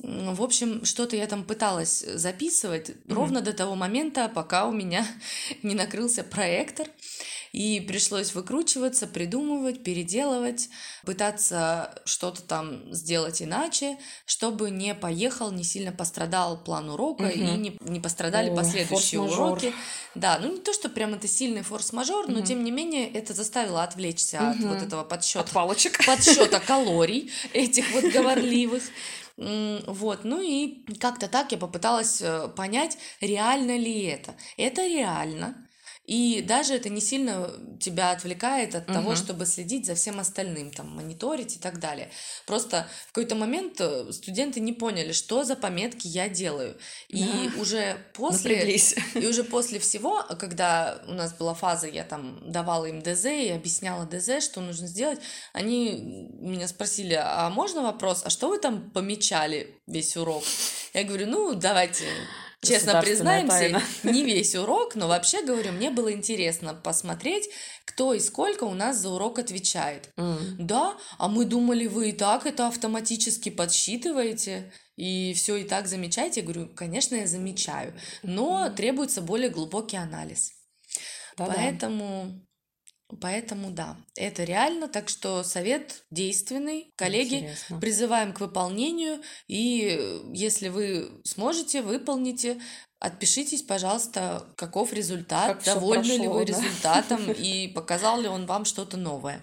[0.00, 3.14] В общем, что-то я там пыталась записывать mm-hmm.
[3.14, 5.06] ровно до того момента, пока у меня
[5.62, 6.86] не накрылся проектор.
[7.52, 10.68] И пришлось выкручиваться, придумывать, переделывать,
[11.04, 17.30] пытаться что-то там сделать иначе, чтобы не поехал, не сильно пострадал план урока угу.
[17.30, 19.72] и не, не пострадали О, последующие уроки.
[20.14, 22.32] Да, ну не то, что прям это сильный форс-мажор, угу.
[22.32, 24.48] но тем не менее это заставило отвлечься угу.
[24.48, 25.40] от вот этого подсчета.
[25.40, 26.04] От палочек.
[26.04, 28.82] Подсчета калорий этих вот говорливых.
[29.36, 34.34] Вот, ну и как-то так я попыталась э, понять, реально ли это.
[34.56, 35.67] Это реально.
[36.08, 38.94] И даже это не сильно тебя отвлекает от угу.
[38.94, 42.10] того, чтобы следить за всем остальным, там, мониторить и так далее.
[42.46, 46.78] Просто в какой-то момент э, студенты не поняли, что за пометки я делаю.
[47.08, 47.60] И да.
[47.60, 48.56] уже после...
[48.56, 48.94] Напряглись.
[49.14, 53.50] И уже после всего, когда у нас была фаза, я там давала им ДЗ и
[53.50, 55.20] объясняла ДЗ, что нужно сделать,
[55.52, 60.44] они меня спросили, а можно вопрос, а что вы там помечали весь урок?
[60.94, 62.06] Я говорю, ну, давайте
[62.60, 63.82] Честно признаемся, тайна.
[64.02, 67.48] не весь урок, но вообще говорю, мне было интересно посмотреть,
[67.84, 70.10] кто и сколько у нас за урок отвечает.
[70.16, 70.56] Mm.
[70.58, 76.40] Да, а мы думали, вы и так это автоматически подсчитываете и все и так замечаете.
[76.40, 77.94] Я говорю, конечно, я замечаю,
[78.24, 80.50] но требуется более глубокий анализ.
[81.36, 81.54] Да-да.
[81.54, 82.44] Поэтому
[83.20, 86.92] Поэтому да, это реально, так что совет действенный.
[86.96, 87.80] Коллеги, Интересно.
[87.80, 92.60] призываем к выполнению, и э, если вы сможете, выполните,
[92.98, 96.52] отпишитесь, пожалуйста, каков результат, как довольны ли вы да?
[96.52, 99.40] результатом и показал ли он вам что-то новое.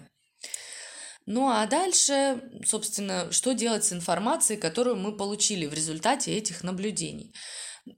[1.26, 7.34] Ну а дальше, собственно, что делать с информацией, которую мы получили в результате этих наблюдений.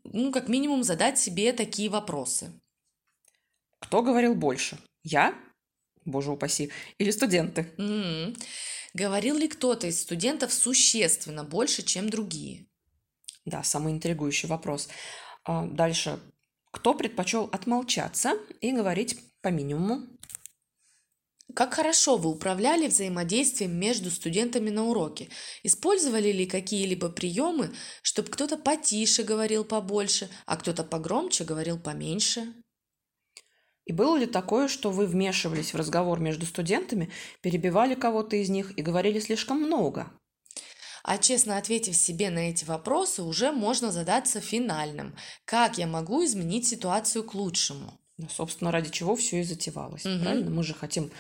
[0.05, 2.59] ну, как минимум, задать себе такие вопросы.
[3.81, 4.79] Кто говорил больше?
[5.03, 5.35] Я?
[6.09, 6.71] Боже упаси.
[6.99, 7.73] Или студенты?
[7.79, 8.37] М-м.
[8.95, 12.67] Говорил ли кто-то из студентов существенно больше, чем другие?
[13.45, 14.89] Да, самый интригующий вопрос.
[15.45, 16.19] А, дальше.
[16.71, 20.07] Кто предпочел отмолчаться и говорить по минимуму?
[21.55, 25.31] Как хорошо вы управляли взаимодействием между студентами на уроке?
[25.63, 32.53] Использовали ли какие-либо приемы, чтобы кто-то потише говорил побольше, а кто-то погромче говорил поменьше?
[33.89, 38.79] И было ли такое, что вы вмешивались в разговор между студентами, перебивали кого-то из них
[38.79, 40.13] и говорили слишком много?
[41.03, 45.17] А честно ответив себе на эти вопросы, уже можно задаться финальным.
[45.47, 47.99] Как я могу изменить ситуацию к лучшему?
[48.19, 50.05] Ну, собственно, ради чего все и затевалось.
[50.05, 50.23] Угу.
[50.23, 50.51] Правильно?
[50.51, 51.11] Мы же хотим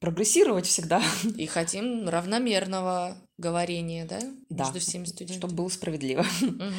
[0.00, 1.02] прогрессировать всегда.
[1.36, 4.20] И хотим равномерного говорения, да?
[4.48, 4.64] Да.
[4.66, 5.38] Между всеми студентами.
[5.38, 6.24] Чтобы было справедливо.
[6.40, 6.72] Угу.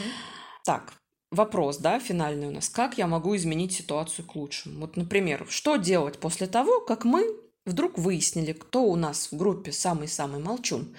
[0.64, 0.94] Так,
[1.34, 2.70] вопрос, да, финальный у нас.
[2.70, 4.82] Как я могу изменить ситуацию к лучшему?
[4.82, 7.26] Вот, например, что делать после того, как мы
[7.66, 10.96] вдруг выяснили, кто у нас в группе самый-самый молчун?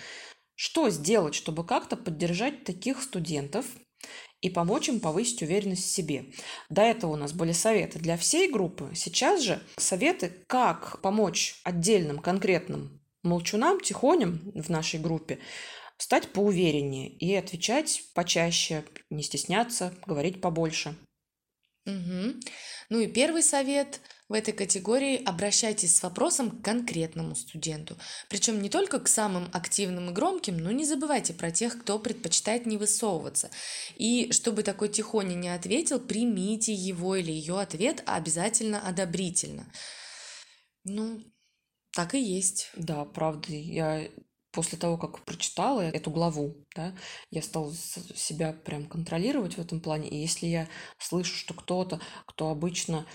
[0.54, 3.66] Что сделать, чтобы как-то поддержать таких студентов
[4.40, 6.26] и помочь им повысить уверенность в себе?
[6.68, 8.90] До этого у нас были советы для всей группы.
[8.94, 15.38] Сейчас же советы, как помочь отдельным конкретным молчунам, тихоням в нашей группе
[15.98, 20.96] стать поувереннее и отвечать почаще, не стесняться, говорить побольше.
[21.86, 22.40] Угу.
[22.88, 27.98] Ну и первый совет в этой категории– обращайтесь с вопросом к конкретному студенту.
[28.30, 32.64] Причем не только к самым активным и громким, но не забывайте про тех, кто предпочитает
[32.64, 33.50] не высовываться.
[33.96, 39.70] И чтобы такой тихоня не ответил, примите его или ее ответ обязательно одобрительно.
[40.84, 41.20] Ну,
[41.92, 42.70] так и есть.
[42.76, 43.52] Да, правда.
[43.52, 44.08] Я
[44.54, 46.94] после того, как прочитала эту главу, да,
[47.30, 50.08] я стала себя прям контролировать в этом плане.
[50.08, 53.06] И если я слышу, что кто-то, кто обычно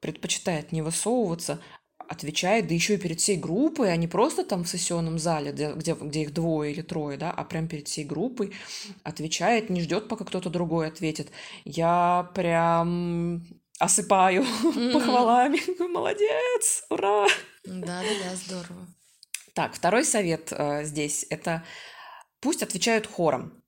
[0.00, 1.60] предпочитает не высовываться,
[1.98, 5.72] отвечает, да еще и перед всей группой, а не просто там в сессионном зале, где,
[5.72, 8.52] где, где их двое или трое, да, а прям перед всей группой
[9.02, 11.30] отвечает, не ждет, пока кто-то другой ответит.
[11.64, 13.42] Я прям
[13.78, 14.92] осыпаю mm-hmm.
[14.92, 15.58] похвалами.
[15.92, 16.84] Молодец!
[16.90, 17.26] Ура!
[17.64, 18.86] Да-да-да, здорово.
[19.54, 21.64] Так, второй совет э, здесь– это
[22.40, 23.62] пусть отвечают хором.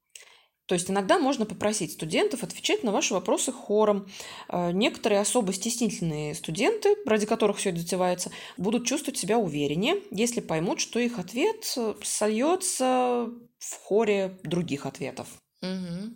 [0.67, 4.09] То есть иногда можно попросить студентов отвечать на ваши вопросы хором.
[4.49, 10.41] Э, некоторые особо стеснительные студенты, ради которых все это затевается, будут чувствовать себя увереннее, если
[10.41, 15.29] поймут, что их ответ сольется в хоре других ответов.
[15.61, 16.15] Угу.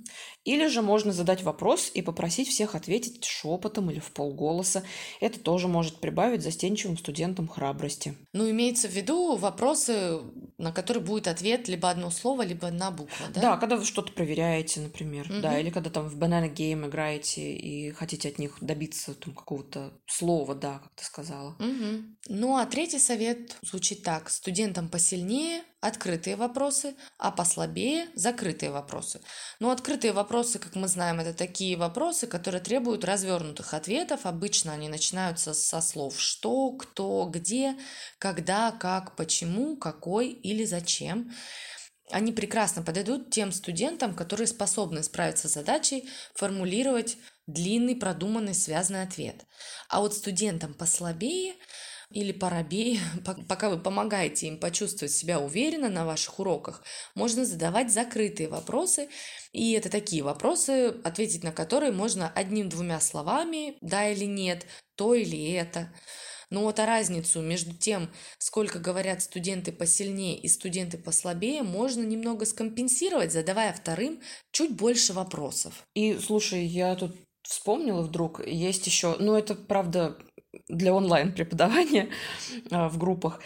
[0.49, 4.83] Или же можно задать вопрос и попросить всех ответить шепотом или в полголоса.
[5.21, 8.17] Это тоже может прибавить застенчивым студентам храбрости.
[8.33, 10.21] Ну, имеется в виду вопросы,
[10.57, 13.41] на которые будет ответ либо одно слово, либо одна буква, да?
[13.43, 15.43] Да, когда вы что-то проверяете, например, угу.
[15.43, 19.93] да, или когда там в Banana Game играете и хотите от них добиться там какого-то
[20.07, 21.57] слова, да, как ты сказала.
[21.59, 22.03] Угу.
[22.29, 24.31] Ну, а третий совет звучит так.
[24.31, 29.21] Студентам посильнее открытые вопросы, а послабее закрытые вопросы.
[29.61, 34.27] Но открытые вопросы, как мы знаем, это такие вопросы, которые требуют развернутых ответов.
[34.27, 37.77] Обычно они начинаются со слов «что», «кто», «где»,
[38.19, 41.33] «когда», «как», «почему», «какой» или «зачем».
[42.11, 49.45] Они прекрасно подойдут тем студентам, которые способны справиться с задачей формулировать длинный, продуманный, связанный ответ.
[49.89, 51.55] А вот студентам послабее–
[52.11, 53.01] или парабей,
[53.49, 56.83] пока вы помогаете им почувствовать себя уверенно на ваших уроках,
[57.15, 59.09] можно задавать закрытые вопросы.
[59.53, 64.67] И это такие вопросы, ответить на которые можно одним-двумя словами, да или нет,
[64.97, 65.93] то или это.
[66.51, 72.47] Но вот а разницу между тем, сколько говорят студенты посильнее и студенты послабее, можно немного
[72.47, 75.87] скомпенсировать, задавая вторым чуть больше вопросов.
[75.95, 80.19] И слушай, я тут вспомнила вдруг, есть еще, ну это правда
[80.69, 82.09] для онлайн-преподавания
[82.71, 83.41] а, в группах.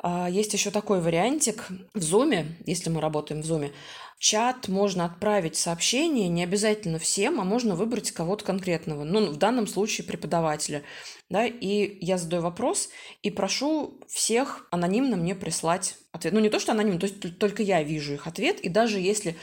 [0.00, 3.72] А, есть еще такой вариантик в Zoom, если мы работаем в Zoom.
[4.18, 9.04] Чат можно отправить сообщение не обязательно всем, а можно выбрать кого-то конкретного.
[9.04, 10.82] Ну, в данном случае преподавателя.
[11.30, 12.90] Да, и я задаю вопрос
[13.22, 16.32] и прошу всех анонимно мне прислать ответ.
[16.32, 18.60] Ну, не то, что анонимно, то есть только я вижу их ответ.
[18.60, 19.36] И даже если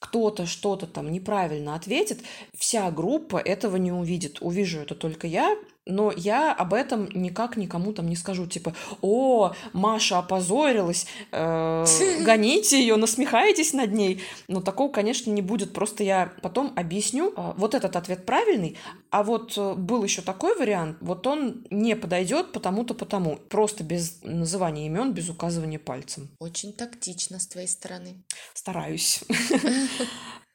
[0.00, 2.20] кто-то что-то там неправильно ответит,
[2.54, 4.38] вся группа этого не увидит.
[4.40, 9.52] Увижу это только я, но я об этом никак никому там не скажу, типа, о,
[9.72, 11.84] Маша опозорилась, э,
[12.24, 14.20] гоните ее, насмехаетесь над ней.
[14.48, 15.72] Но такого, конечно, не будет.
[15.72, 18.76] Просто я потом объясню, э, вот этот ответ правильный,
[19.10, 23.36] а вот э, был еще такой вариант, вот он не подойдет потому-то потому.
[23.36, 26.28] Просто без называния имен, без указывания пальцем.
[26.40, 28.24] Очень тактично с твоей стороны.
[28.54, 29.22] Стараюсь.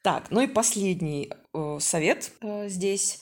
[0.02, 2.32] Так, ну и последний э, совет
[2.66, 3.20] здесь.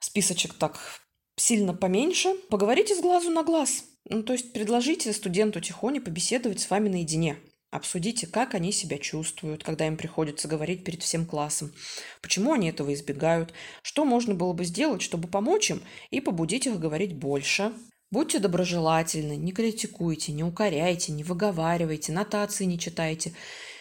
[0.00, 0.99] Списочек так
[1.40, 2.34] сильно поменьше.
[2.50, 3.84] Поговорите с глазу на глаз.
[4.08, 7.36] Ну, то есть предложите студенту тихоне побеседовать с вами наедине.
[7.70, 11.72] Обсудите, как они себя чувствуют, когда им приходится говорить перед всем классом,
[12.20, 16.80] почему они этого избегают, что можно было бы сделать, чтобы помочь им и побудить их
[16.80, 17.72] говорить больше.
[18.10, 23.34] Будьте доброжелательны, не критикуйте, не укоряйте, не выговаривайте, нотации не читайте.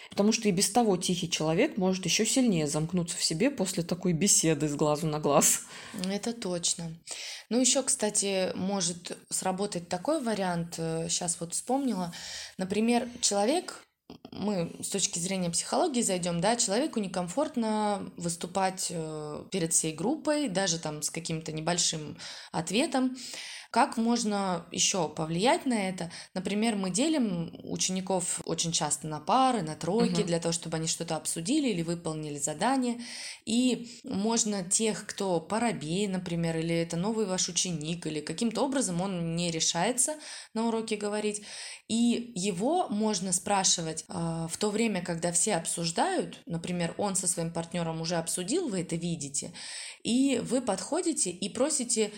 [0.10, 4.14] Потому что и без того тихий человек может еще сильнее замкнуться в себе после такой
[4.14, 5.62] беседы с глазу на глаз.
[6.06, 6.96] Это точно.
[7.50, 12.14] Ну, еще, кстати, может сработать такой вариант, сейчас э, вот вспомнила.
[12.58, 13.84] Например, человек,
[14.32, 20.80] мы с точки зрения психологии зайдем, да, человеку некомфортно выступать э, перед всей группой, даже
[20.80, 22.18] там с каким-то небольшим
[22.52, 23.18] ответом.
[23.72, 26.12] Как можно еще повлиять на это?
[26.34, 30.28] Например, мы делим учеников очень часто на пары, на тройки, угу.
[30.28, 33.00] для того, чтобы они что-то обсудили или выполнили задание.
[33.46, 39.36] И можно тех, кто парабей, например, или это новый ваш ученик, или каким-то образом он
[39.36, 40.16] не решается
[40.56, 41.44] на уроке говорить,
[41.88, 47.52] и его можно спрашивать э, в то время, когда все обсуждают, например, он со своим
[47.52, 49.54] партнером уже обсудил, вы это видите,
[50.04, 52.12] и вы подходите и просите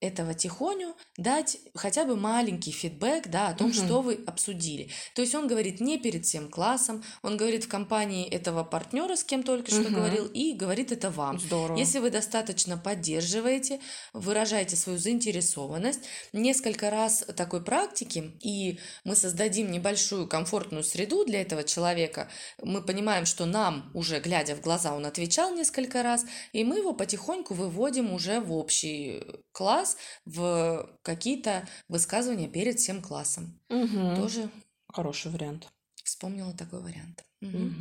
[0.00, 3.74] этого тихоню дать хотя бы маленький фидбэк, да, о том, угу.
[3.74, 4.90] что вы обсудили.
[5.14, 9.24] То есть он говорит не перед всем классом, он говорит в компании этого партнера, с
[9.24, 9.94] кем только что угу.
[9.94, 11.38] говорил, и говорит это вам.
[11.38, 11.78] Здорово.
[11.78, 13.80] Если вы достаточно поддерживаете,
[14.12, 16.00] выражаете свою заинтересованность,
[16.32, 22.28] несколько раз такой практики, и мы создадим небольшую комфортную среду для этого человека,
[22.62, 26.92] мы понимаем, что нам уже, глядя в глаза, он отвечал несколько раз, и мы его
[26.92, 29.22] потихоньку выводим уже в общий
[29.52, 29.85] класс,
[30.24, 33.60] в какие-то высказывания перед всем классом.
[33.68, 34.16] Угу.
[34.16, 34.50] Тоже
[34.92, 35.68] хороший вариант.
[36.02, 37.26] Вспомнила такой вариант.
[37.42, 37.74] Угу.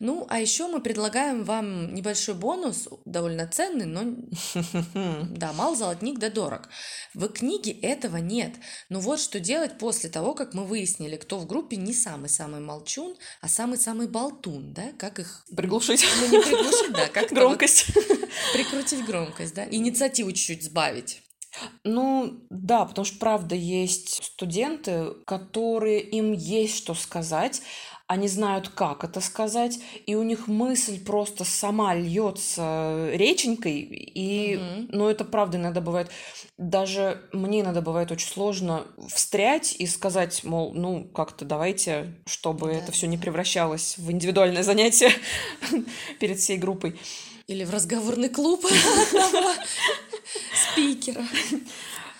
[0.00, 4.16] Ну, а еще мы предлагаем вам небольшой бонус, довольно ценный, но
[5.30, 6.68] да, мал золотник да дорог.
[7.14, 8.54] В книге этого нет.
[8.88, 13.16] Но вот что делать после того, как мы выяснили, кто в группе не самый-самый молчун,
[13.40, 14.92] а самый-самый болтун, да?
[14.98, 15.44] Как их...
[15.56, 16.04] Приглушить.
[16.20, 17.94] Ну, не приглушить, да, как Громкость.
[17.94, 19.66] Вот прикрутить громкость, да?
[19.70, 21.22] Инициативу чуть-чуть сбавить.
[21.84, 27.62] Ну, да, потому что, правда, есть студенты, которые им есть что сказать,
[28.10, 34.88] они знают, как это сказать, и у них мысль просто сама льется реченькой, и, mm-hmm.
[34.90, 36.10] ну, это правда иногда бывает,
[36.58, 42.78] даже мне иногда бывает очень сложно встрять и сказать, мол, ну, как-то давайте, чтобы да,
[42.78, 45.12] это все не превращалось в индивидуальное занятие
[46.18, 46.98] перед всей группой.
[47.46, 48.64] Или в разговорный клуб
[50.54, 51.22] спикера.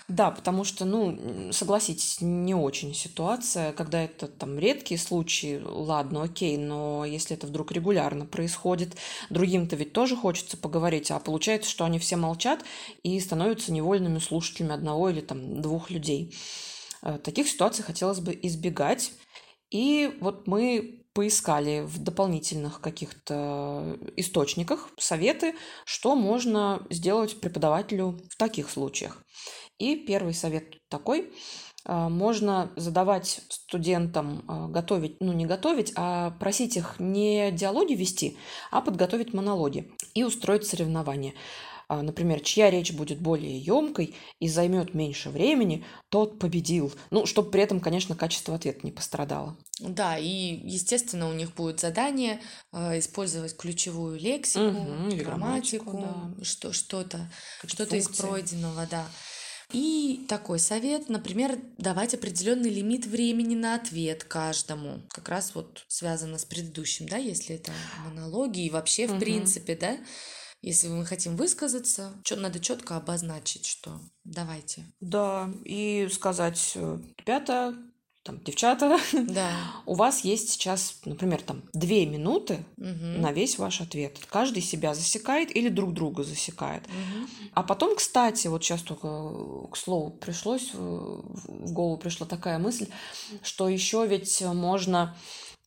[0.07, 6.57] Да, потому что, ну, согласитесь, не очень ситуация, когда это там редкие случаи, ладно, окей,
[6.57, 8.97] но если это вдруг регулярно происходит,
[9.29, 12.65] другим-то ведь тоже хочется поговорить, а получается, что они все молчат
[13.03, 16.35] и становятся невольными слушателями одного или там двух людей.
[17.03, 19.13] Э, таких ситуаций хотелось бы избегать.
[19.71, 25.55] И вот мы поискали в дополнительных каких-то источниках советы,
[25.85, 29.23] что можно сделать преподавателю в таких случаях.
[29.77, 31.33] И первый совет такой.
[31.83, 38.37] А, можно задавать студентам а, готовить, ну не готовить, а просить их не диалоги вести,
[38.69, 41.33] а подготовить монологи и устроить соревнования.
[41.91, 46.93] А, например, чья речь будет более емкой и займет меньше времени, тот победил.
[47.09, 49.57] Ну, чтобы при этом, конечно, качество ответа не пострадало.
[49.77, 52.39] Да, и, естественно, у них будет задание
[52.71, 55.99] э, использовать ключевую лексику, угу, грамматику,
[56.37, 56.45] да.
[56.45, 57.29] что, что-то,
[57.65, 59.05] что-то из пройденного, да.
[59.73, 65.01] И такой совет, например, давать определенный лимит времени на ответ каждому.
[65.09, 67.73] Как раз вот связано с предыдущим, да, если это
[68.05, 69.19] монологи и вообще в угу.
[69.19, 69.97] принципе, да.
[70.61, 74.85] Если мы хотим высказаться, что надо четко обозначить, что давайте.
[74.99, 77.75] Да, и сказать, э, ребята,
[78.23, 79.49] там, девчата, да.
[79.87, 82.87] у вас есть сейчас, например, там, две минуты угу.
[82.87, 84.19] на весь ваш ответ.
[84.29, 86.83] Каждый себя засекает или друг друга засекает.
[86.85, 87.49] Угу.
[87.55, 92.87] А потом, кстати, вот сейчас только к слову пришлось, в голову пришла такая мысль,
[93.41, 95.15] что еще ведь можно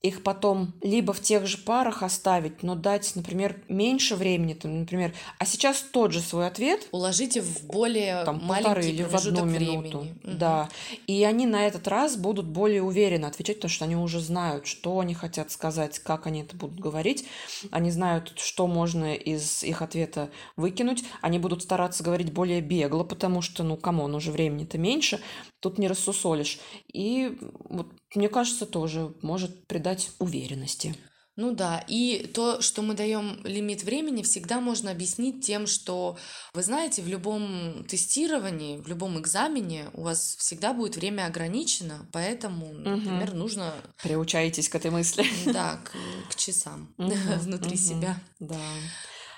[0.05, 5.15] их потом либо в тех же парах оставить, но дать, например, меньше времени, там, например,
[5.39, 6.87] а сейчас тот же свой ответ.
[6.93, 10.09] Уложите в более там, маленький или в одну минуту, угу.
[10.23, 10.69] да,
[11.07, 15.01] и они на этот раз будут более уверенно отвечать, потому что они уже знают, что
[15.01, 17.27] они хотят сказать, как они это будут говорить,
[17.71, 23.41] они знают, что можно из их ответа выкинуть, они будут стараться говорить более бегло, потому
[23.41, 25.21] что, ну, come on, уже времени-то меньше,
[25.65, 26.59] тут не рассусолишь,
[26.93, 27.39] и
[27.71, 30.95] вот мне кажется, тоже может придать уверенности.
[31.37, 36.17] Ну да, и то, что мы даем лимит времени, всегда можно объяснить тем, что,
[36.53, 42.73] вы знаете, в любом тестировании, в любом экзамене у вас всегда будет время ограничено, поэтому,
[42.75, 43.39] например, угу.
[43.39, 43.75] нужно...
[44.03, 45.25] Приучаетесь к этой мысли.
[45.47, 45.97] Да, к,
[46.31, 47.11] к часам угу,
[47.41, 47.79] внутри угу.
[47.79, 48.21] себя.
[48.39, 48.61] Да.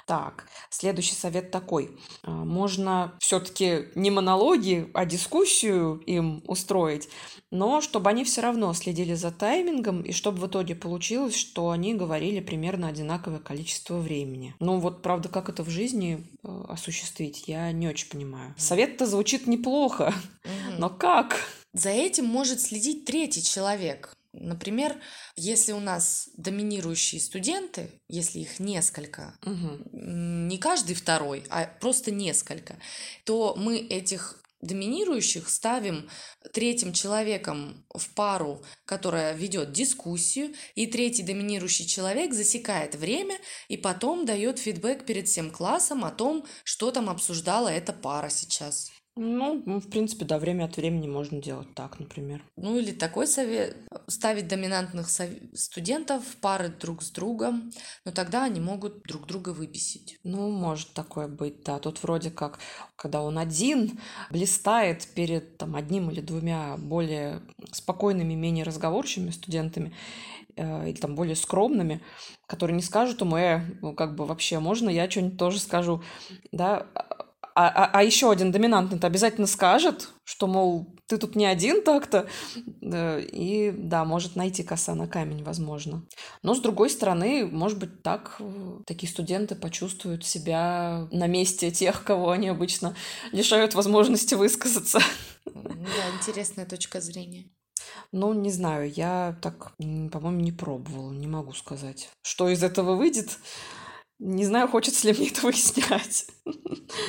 [0.07, 1.99] Так, следующий совет такой.
[2.23, 7.09] А, можно все-таки не монологи, а дискуссию им устроить,
[7.51, 11.95] но чтобы они все равно следили за таймингом, и чтобы в итоге получилось, что они
[11.95, 14.55] говорили примерно одинаковое количество времени.
[14.61, 18.55] Ну вот, правда, как это в жизни э, осуществить, я не очень понимаю.
[18.57, 20.15] Совет-то звучит неплохо,
[20.79, 21.37] но как?
[21.73, 24.16] За этим может следить третий человек.
[24.39, 25.01] Например,
[25.35, 29.81] если у нас доминирующие студенты, если их несколько, угу.
[29.93, 32.77] не каждый второй, а просто несколько,
[33.25, 36.09] то мы этих доминирующих ставим
[36.53, 44.25] третьим человеком в пару, которая ведет дискуссию, и третий доминирующий человек засекает время и потом
[44.25, 48.91] дает фидбэк перед всем классом о том, что там обсуждала эта пара сейчас.
[49.19, 52.45] Ну, в принципе, да, время от времени можно делать так, например.
[52.57, 53.75] Ну, или такой совет.
[54.09, 55.31] Ставить доминантных сов...
[55.55, 57.71] студентов в пары друг с другом,
[58.05, 60.19] но тогда они могут друг друга выписить.
[60.23, 61.79] Ну, может такое быть, да.
[61.79, 62.59] Тут вроде как,
[62.95, 63.99] когда он один,
[64.31, 67.41] блистает перед там, одним или двумя более
[67.73, 69.95] спокойными, менее разговорчивыми студентами,
[70.57, 72.03] э, или там более скромными,
[72.47, 76.03] которые не скажут ему, э, ну, как бы вообще можно, я что-нибудь тоже скажу,
[76.53, 76.87] да,
[77.57, 82.29] а, а, а еще один доминантный обязательно скажет, что, мол, ты тут не один так-то.
[82.83, 86.07] И да, может найти коса на камень, возможно.
[86.43, 92.05] Но с другой стороны, может быть, так э, такие студенты почувствуют себя на месте тех,
[92.05, 92.95] кого они обычно
[93.33, 95.01] лишают возможности высказаться.
[95.47, 97.47] Да, интересная точка зрения.
[98.13, 102.11] Ну, не знаю, я так, по-моему, не пробовала, не могу сказать.
[102.21, 103.39] Что из этого выйдет?
[104.19, 106.27] Не знаю, хочется ли мне это выяснять.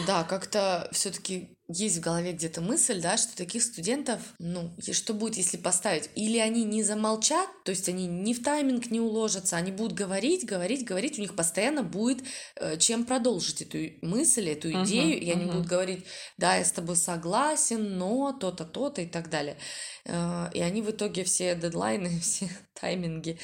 [0.05, 5.36] Да, как-то все-таки есть в голове где-то мысль, да, что таких студентов, ну, что будет,
[5.36, 6.10] если поставить?
[6.16, 10.45] Или они не замолчат, то есть они ни в тайминг не уложатся, они будут говорить,
[10.45, 12.24] говорить, говорить, у них постоянно будет
[12.55, 15.51] э, чем продолжить эту мысль, эту идею, uh-huh, и они uh-huh.
[15.51, 16.05] будут говорить,
[16.38, 19.58] да, я с тобой согласен, но то-то, то-то и так далее.
[20.05, 22.49] Э, и они в итоге все дедлайны, все
[22.80, 23.39] тайминги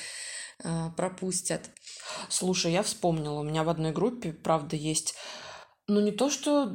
[0.64, 1.70] э, пропустят.
[2.30, 5.16] Слушай, я вспомнила, у меня в одной группе, правда, есть
[5.88, 6.72] ну, не то, что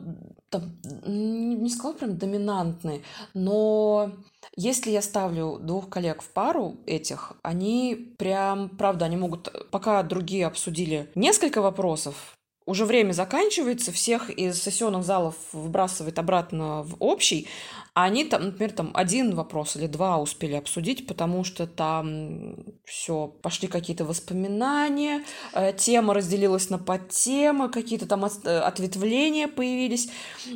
[0.51, 3.03] там, не сказала прям доминантный,
[3.35, 4.12] но
[4.57, 10.47] если я ставлю двух коллег в пару этих, они прям, правда, они могут, пока другие
[10.47, 12.38] обсудили несколько вопросов,
[12.69, 17.49] уже время заканчивается, всех из сессионных залов выбрасывает обратно в общий,
[17.95, 22.55] а они там, например, там один вопрос или два успели обсудить, потому что там
[22.85, 30.11] все, пошли какие-то воспоминания, э, тема разделилась на подтемы, какие-то там э, ответвления появились.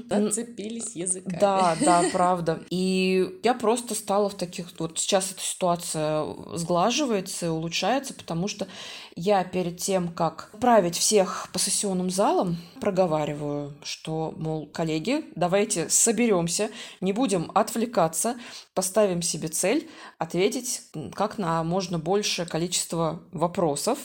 [0.08, 1.38] Зацепились языками.
[1.40, 2.62] Да, да, правда.
[2.70, 4.68] И я просто стала в таких...
[4.78, 8.68] Вот сейчас эта ситуация сглаживается и улучшается, потому что
[9.16, 11.58] я перед тем, как править всех по
[12.02, 18.36] сессионным залам, проговариваю, что, мол, коллеги, давайте соберемся, не будем отвлекаться,
[18.74, 19.88] поставим себе цель
[20.18, 20.82] ответить
[21.14, 23.98] как на можно большее количество вопросов,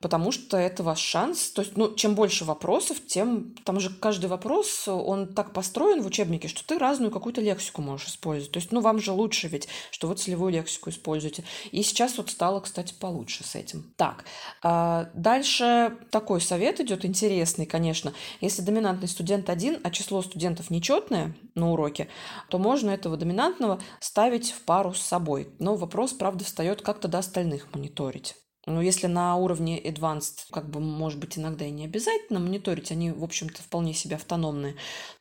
[0.00, 1.50] потому что это ваш шанс.
[1.50, 3.54] То есть, ну, чем больше вопросов, тем...
[3.64, 8.08] Там же каждый вопрос, он так построен в учебнике, что ты разную какую-то лексику можешь
[8.08, 8.52] использовать.
[8.52, 11.44] То есть, ну, вам же лучше ведь, что вы целевую лексику используете.
[11.72, 13.92] И сейчас вот стало, кстати, получше с этим.
[13.96, 14.24] Так,
[14.62, 18.12] а дальше такой совет идет интересный, конечно.
[18.40, 22.08] Если доминантный студент один, а число студентов нечетное на уроке,
[22.48, 25.48] то можно этого доминантного ставить в пару с собой.
[25.58, 28.34] Но вопрос, правда, встает, как тогда остальных мониторить.
[28.66, 33.12] Но если на уровне advanced, как бы, может быть, иногда и не обязательно мониторить, они,
[33.12, 34.74] в общем-то, вполне себе автономные,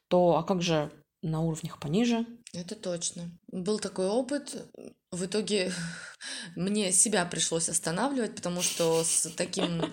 [0.07, 0.91] то а как же
[1.21, 2.25] на уровнях пониже?
[2.53, 3.31] Это точно.
[3.51, 4.67] Был такой опыт.
[5.11, 5.71] В итоге
[6.55, 9.83] мне себя пришлось останавливать, потому что с таким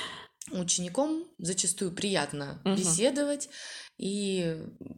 [0.52, 2.76] учеником зачастую приятно угу.
[2.76, 3.48] беседовать,
[4.00, 4.56] и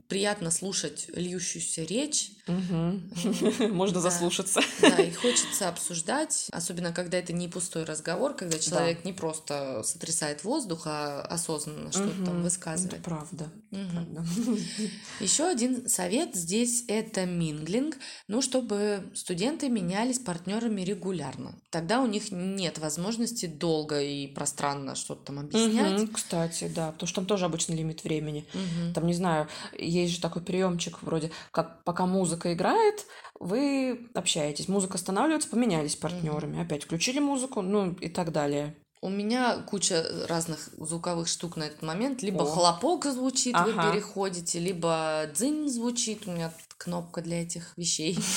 [0.09, 2.31] приятно слушать льющуюся речь.
[2.47, 4.61] Можно заслушаться.
[4.81, 10.45] Да, и хочется обсуждать, особенно когда это не пустой разговор, когда человек не просто сотрясает
[10.45, 12.93] воздух, а осознанно что-то там высказывает.
[12.95, 13.51] Это правда.
[15.21, 17.97] Еще один совет здесь это минглинг,
[18.29, 21.59] ну, чтобы студенты менялись партнерами регулярно.
[21.71, 26.13] Тогда у них нет возможности долго и пространно что-то там объяснять.
[26.13, 28.47] Кстати, да, потому что там тоже обычно лимит времени.
[28.93, 33.07] Там, не знаю, есть же такой приемчик вроде, как пока музыка играет,
[33.39, 34.69] вы общаетесь.
[34.69, 36.63] Музыка останавливается, поменялись партнерами.
[36.63, 38.77] Опять включили музыку, ну и так далее.
[39.05, 42.23] У меня куча разных звуковых штук на этот момент.
[42.23, 42.47] Либо О.
[42.47, 43.91] хлопок звучит, вы Ага.
[43.91, 46.29] переходите, либо дзынь звучит.
[46.29, 48.19] У меня кнопка для этих вещей.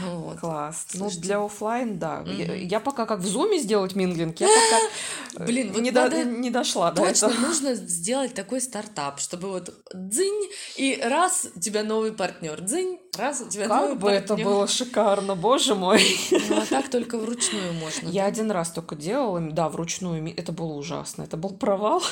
[0.00, 0.40] Вот.
[0.40, 0.86] Класс.
[0.94, 2.22] Ну, для оффлайн, да.
[2.22, 6.50] Я, пока как в зуме сделать mingling, я пока э, Блин, вот не, до- не
[6.50, 7.40] дошла до Точно этого.
[7.40, 13.42] нужно сделать такой стартап, чтобы вот дзынь, и раз у тебя новый партнер, дзынь, раз
[13.42, 16.02] у тебя новый Как бы это было шикарно, боже мой.
[16.30, 18.08] Ну, а так только вручную можно.
[18.08, 18.28] Я да?
[18.28, 20.34] один раз только делала, да, вручную.
[20.36, 21.24] Это было ужасно.
[21.24, 22.02] Это был провал.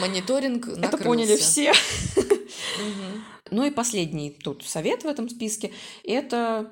[0.00, 0.86] Мониторинг накрылся.
[0.94, 1.72] Это поняли все.
[3.52, 5.72] Ну и последний тут совет в этом списке–
[6.04, 6.70] это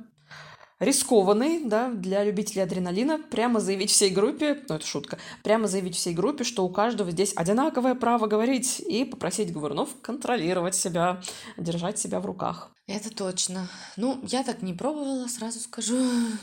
[0.78, 6.14] рискованный, да, для любителей адреналина, прямо заявить всей группе, ну это шутка, прямо заявить всей
[6.14, 11.20] группе, что у каждого здесь одинаковое право говорить и попросить говорунов контролировать себя,
[11.58, 12.72] держать себя в руках.
[12.86, 13.68] Это точно.
[13.98, 15.96] Ну, я так не пробовала, сразу скажу.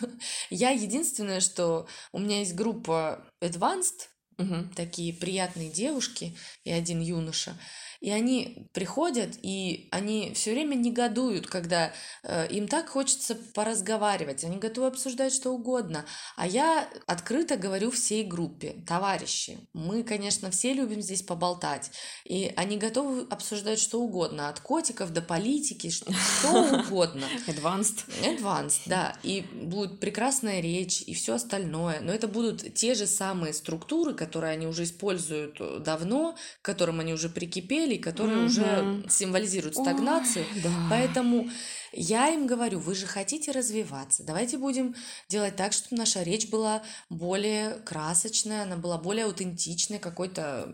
[0.52, 4.08] Я единственное, что у меня есть группа Advanced,
[4.38, 4.70] Мгм.
[4.76, 7.58] такие приятные девушки и один юноша.
[8.02, 11.92] И они приходят, и они все время негодуют, когда
[12.24, 14.44] э, им так хочется поразговаривать.
[14.44, 16.06] Они готовы обсуждать что угодно.
[16.36, 21.92] А я открыто говорю всей группе, товарищи, мы, конечно, все любим здесь поболтать.
[22.26, 27.26] И они готовы обсуждать что угодно, от котиков до политики, ш- что угодно.
[27.48, 28.06] Advanced.
[28.24, 29.18] Advanced, да.
[29.24, 32.02] И будет прекрасная речь и все остальное.
[32.02, 37.00] Но это будут те же самые структуры, которые они уже используют э, давно, к которым
[37.00, 39.10] они уже прикипели, и которые уже Мгм.
[39.10, 40.46] символизируют стагнацию.
[40.54, 40.70] Ой, да.
[40.90, 41.50] Поэтому
[41.94, 44.24] я им говорю, вы же хотите развиваться.
[44.24, 44.96] Давайте будем
[45.30, 50.70] делать так, чтобы наша речь была более красочная, она была более аутентичной, какой-то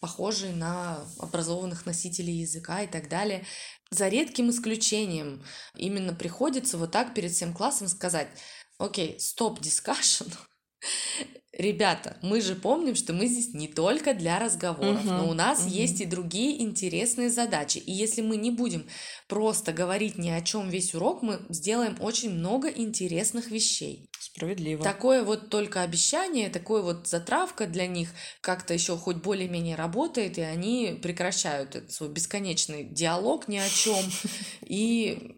[0.00, 3.44] похожей на образованных носителей языка и так далее.
[3.90, 5.44] За редким исключением
[5.76, 8.28] именно приходится вот так перед всем классом сказать,
[8.78, 10.24] окей, стоп дискашн,
[11.52, 15.60] Ребята, мы же помним, что мы здесь не только для разговоров, Мгм, но у нас
[15.60, 15.68] мгм.
[15.68, 17.76] есть и другие интересные задачи.
[17.76, 18.86] И если мы не будем
[19.28, 24.08] просто говорить ни о чем весь урок, мы сделаем очень много интересных вещей.
[24.18, 24.82] Справедливо.
[24.82, 28.08] Такое вот только обещание, такое вот затравка для них
[28.40, 34.02] как-то еще хоть более-менее работает, и они прекращают этот свой бесконечный диалог ни о чем.
[34.62, 35.34] И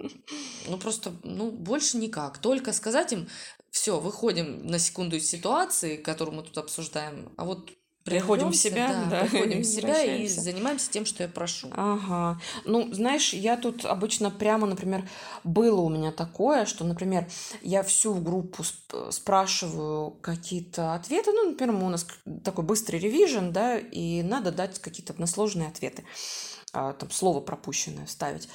[0.69, 2.39] ну просто, ну, больше никак.
[2.39, 3.29] Только сказать им,
[3.75, 7.71] все, выходим на секунду из ситуации, которую мы тут обсуждаем, а вот
[8.05, 11.71] Приходим в себя, да, приходим и в себя и занимаемся тем, что я прошу.
[11.73, 12.39] Ага.
[12.67, 15.09] Ну, знаешь, я тут обычно прямо, например,
[15.43, 17.27] было у меня такое, что, например,
[17.63, 21.33] я всю группу сп- спрашиваю какие-то ответы.
[21.33, 22.07] Ну, например, у нас
[22.45, 26.05] такой быстрый ревижн, да, и надо дать какие-то односложные ответы.
[26.75, 28.49] А, Там слово пропущенное вставить.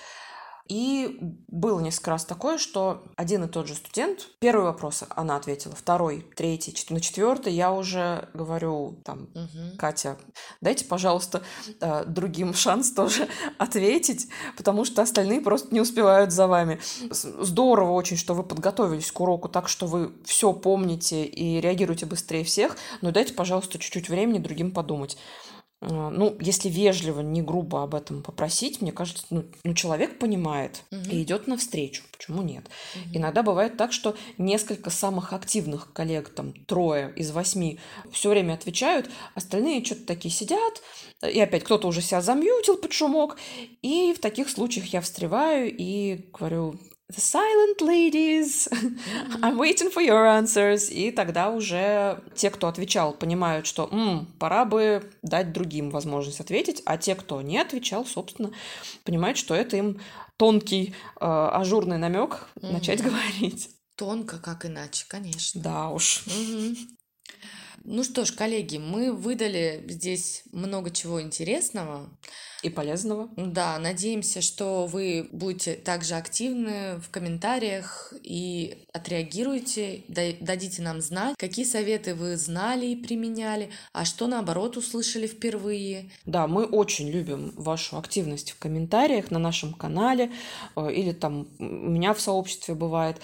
[0.69, 1.17] И
[1.47, 6.23] было несколько раз такое, что один и тот же студент, первый вопрос она ответила, второй,
[6.35, 9.77] третий, чет- на четвертый я уже говорю, там, Мгм.
[9.77, 10.17] Катя,
[10.61, 11.41] дайте, пожалуйста,
[11.81, 16.79] э, другим шанс тоже ответить, потому что остальные просто не успевают за вами.
[17.09, 22.43] Здорово очень, что вы подготовились к уроку так, что вы все помните и реагируете быстрее
[22.43, 25.17] всех, но дайте, пожалуйста, чуть-чуть времени другим подумать.
[25.81, 30.83] Э, Ну, если вежливо, не грубо об этом попросить, мне кажется, ну, ну, человек понимает
[30.91, 31.09] Мгм.
[31.09, 32.03] и идет навстречу.
[32.11, 32.65] Почему нет?
[32.95, 33.17] Мгм.
[33.17, 37.79] Иногда бывает так, что несколько самых активных коллег, там трое из восьми,
[38.11, 40.81] все время отвечают, остальные что-то такие сидят,
[41.21, 43.37] и опять кто-то уже себя замьютил под шумок,
[43.81, 48.67] и в таких случаях я встреваю и говорю The silent ladies,
[49.41, 50.89] I'm waiting for your answers.
[50.91, 56.83] И тогда уже те, кто отвечал, понимают, что «М, пора бы дать другим возможность ответить,
[56.85, 58.51] а те, кто не отвечал, собственно,
[59.05, 59.99] понимают, что это им
[60.37, 63.09] тонкий э, ажурный намек начать Мгм.
[63.09, 63.69] говорить.
[63.95, 65.61] Тонко, как иначе, конечно.
[65.61, 66.23] Да уж.
[66.27, 66.77] Мгм.
[67.83, 72.09] Ну что ж, коллеги, мы выдали здесь много чего интересного.
[72.61, 73.29] И полезного.
[73.37, 81.35] Да, надеемся, что вы будете также активны в комментариях и отреагируете, да- дадите нам знать,
[81.37, 86.11] какие советы вы знали и применяли, а что наоборот услышали впервые.
[86.25, 90.29] Да, мы очень любим вашу активность в комментариях на нашем канале
[90.75, 93.21] э, или там у меня в сообществе бывает.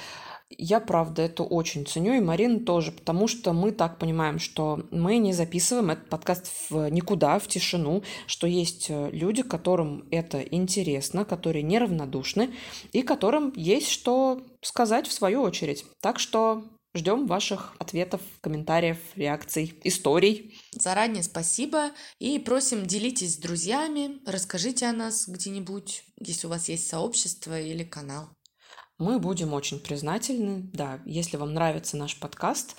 [0.50, 5.18] Я, правда, это очень ценю, и Марина тоже, потому что мы так понимаем, что мы
[5.18, 11.26] не записываем этот подкаст в никуда, в тишину, что есть э, люди, которым это интересно,
[11.26, 12.54] которые неравнодушны,
[12.92, 15.84] и которым есть что сказать в свою очередь.
[16.00, 20.60] Так что ждем ваших ответов, комментариев, реакций, историй.
[20.74, 26.88] Заранее спасибо и просим делитесь с друзьями, расскажите о нас где-нибудь, если у вас есть
[26.88, 28.30] сообщество или канал.
[28.98, 30.70] Мы будем очень признательны.
[30.72, 32.76] Да, если вам нравится наш подкаст,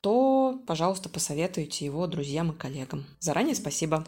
[0.00, 3.06] то, пожалуйста, посоветуйте его друзьям и коллегам.
[3.20, 4.04] Заранее спасибо.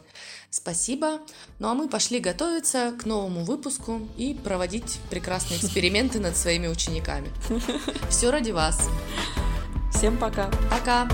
[0.50, 1.20] Спасибо.
[1.58, 7.30] Ну а мы пошли готовиться к новому выпуску и проводить прекрасные эксперименты над своими учениками.
[8.10, 8.88] Все ради вас.
[9.92, 10.50] Всем пока.
[10.70, 11.08] Пока.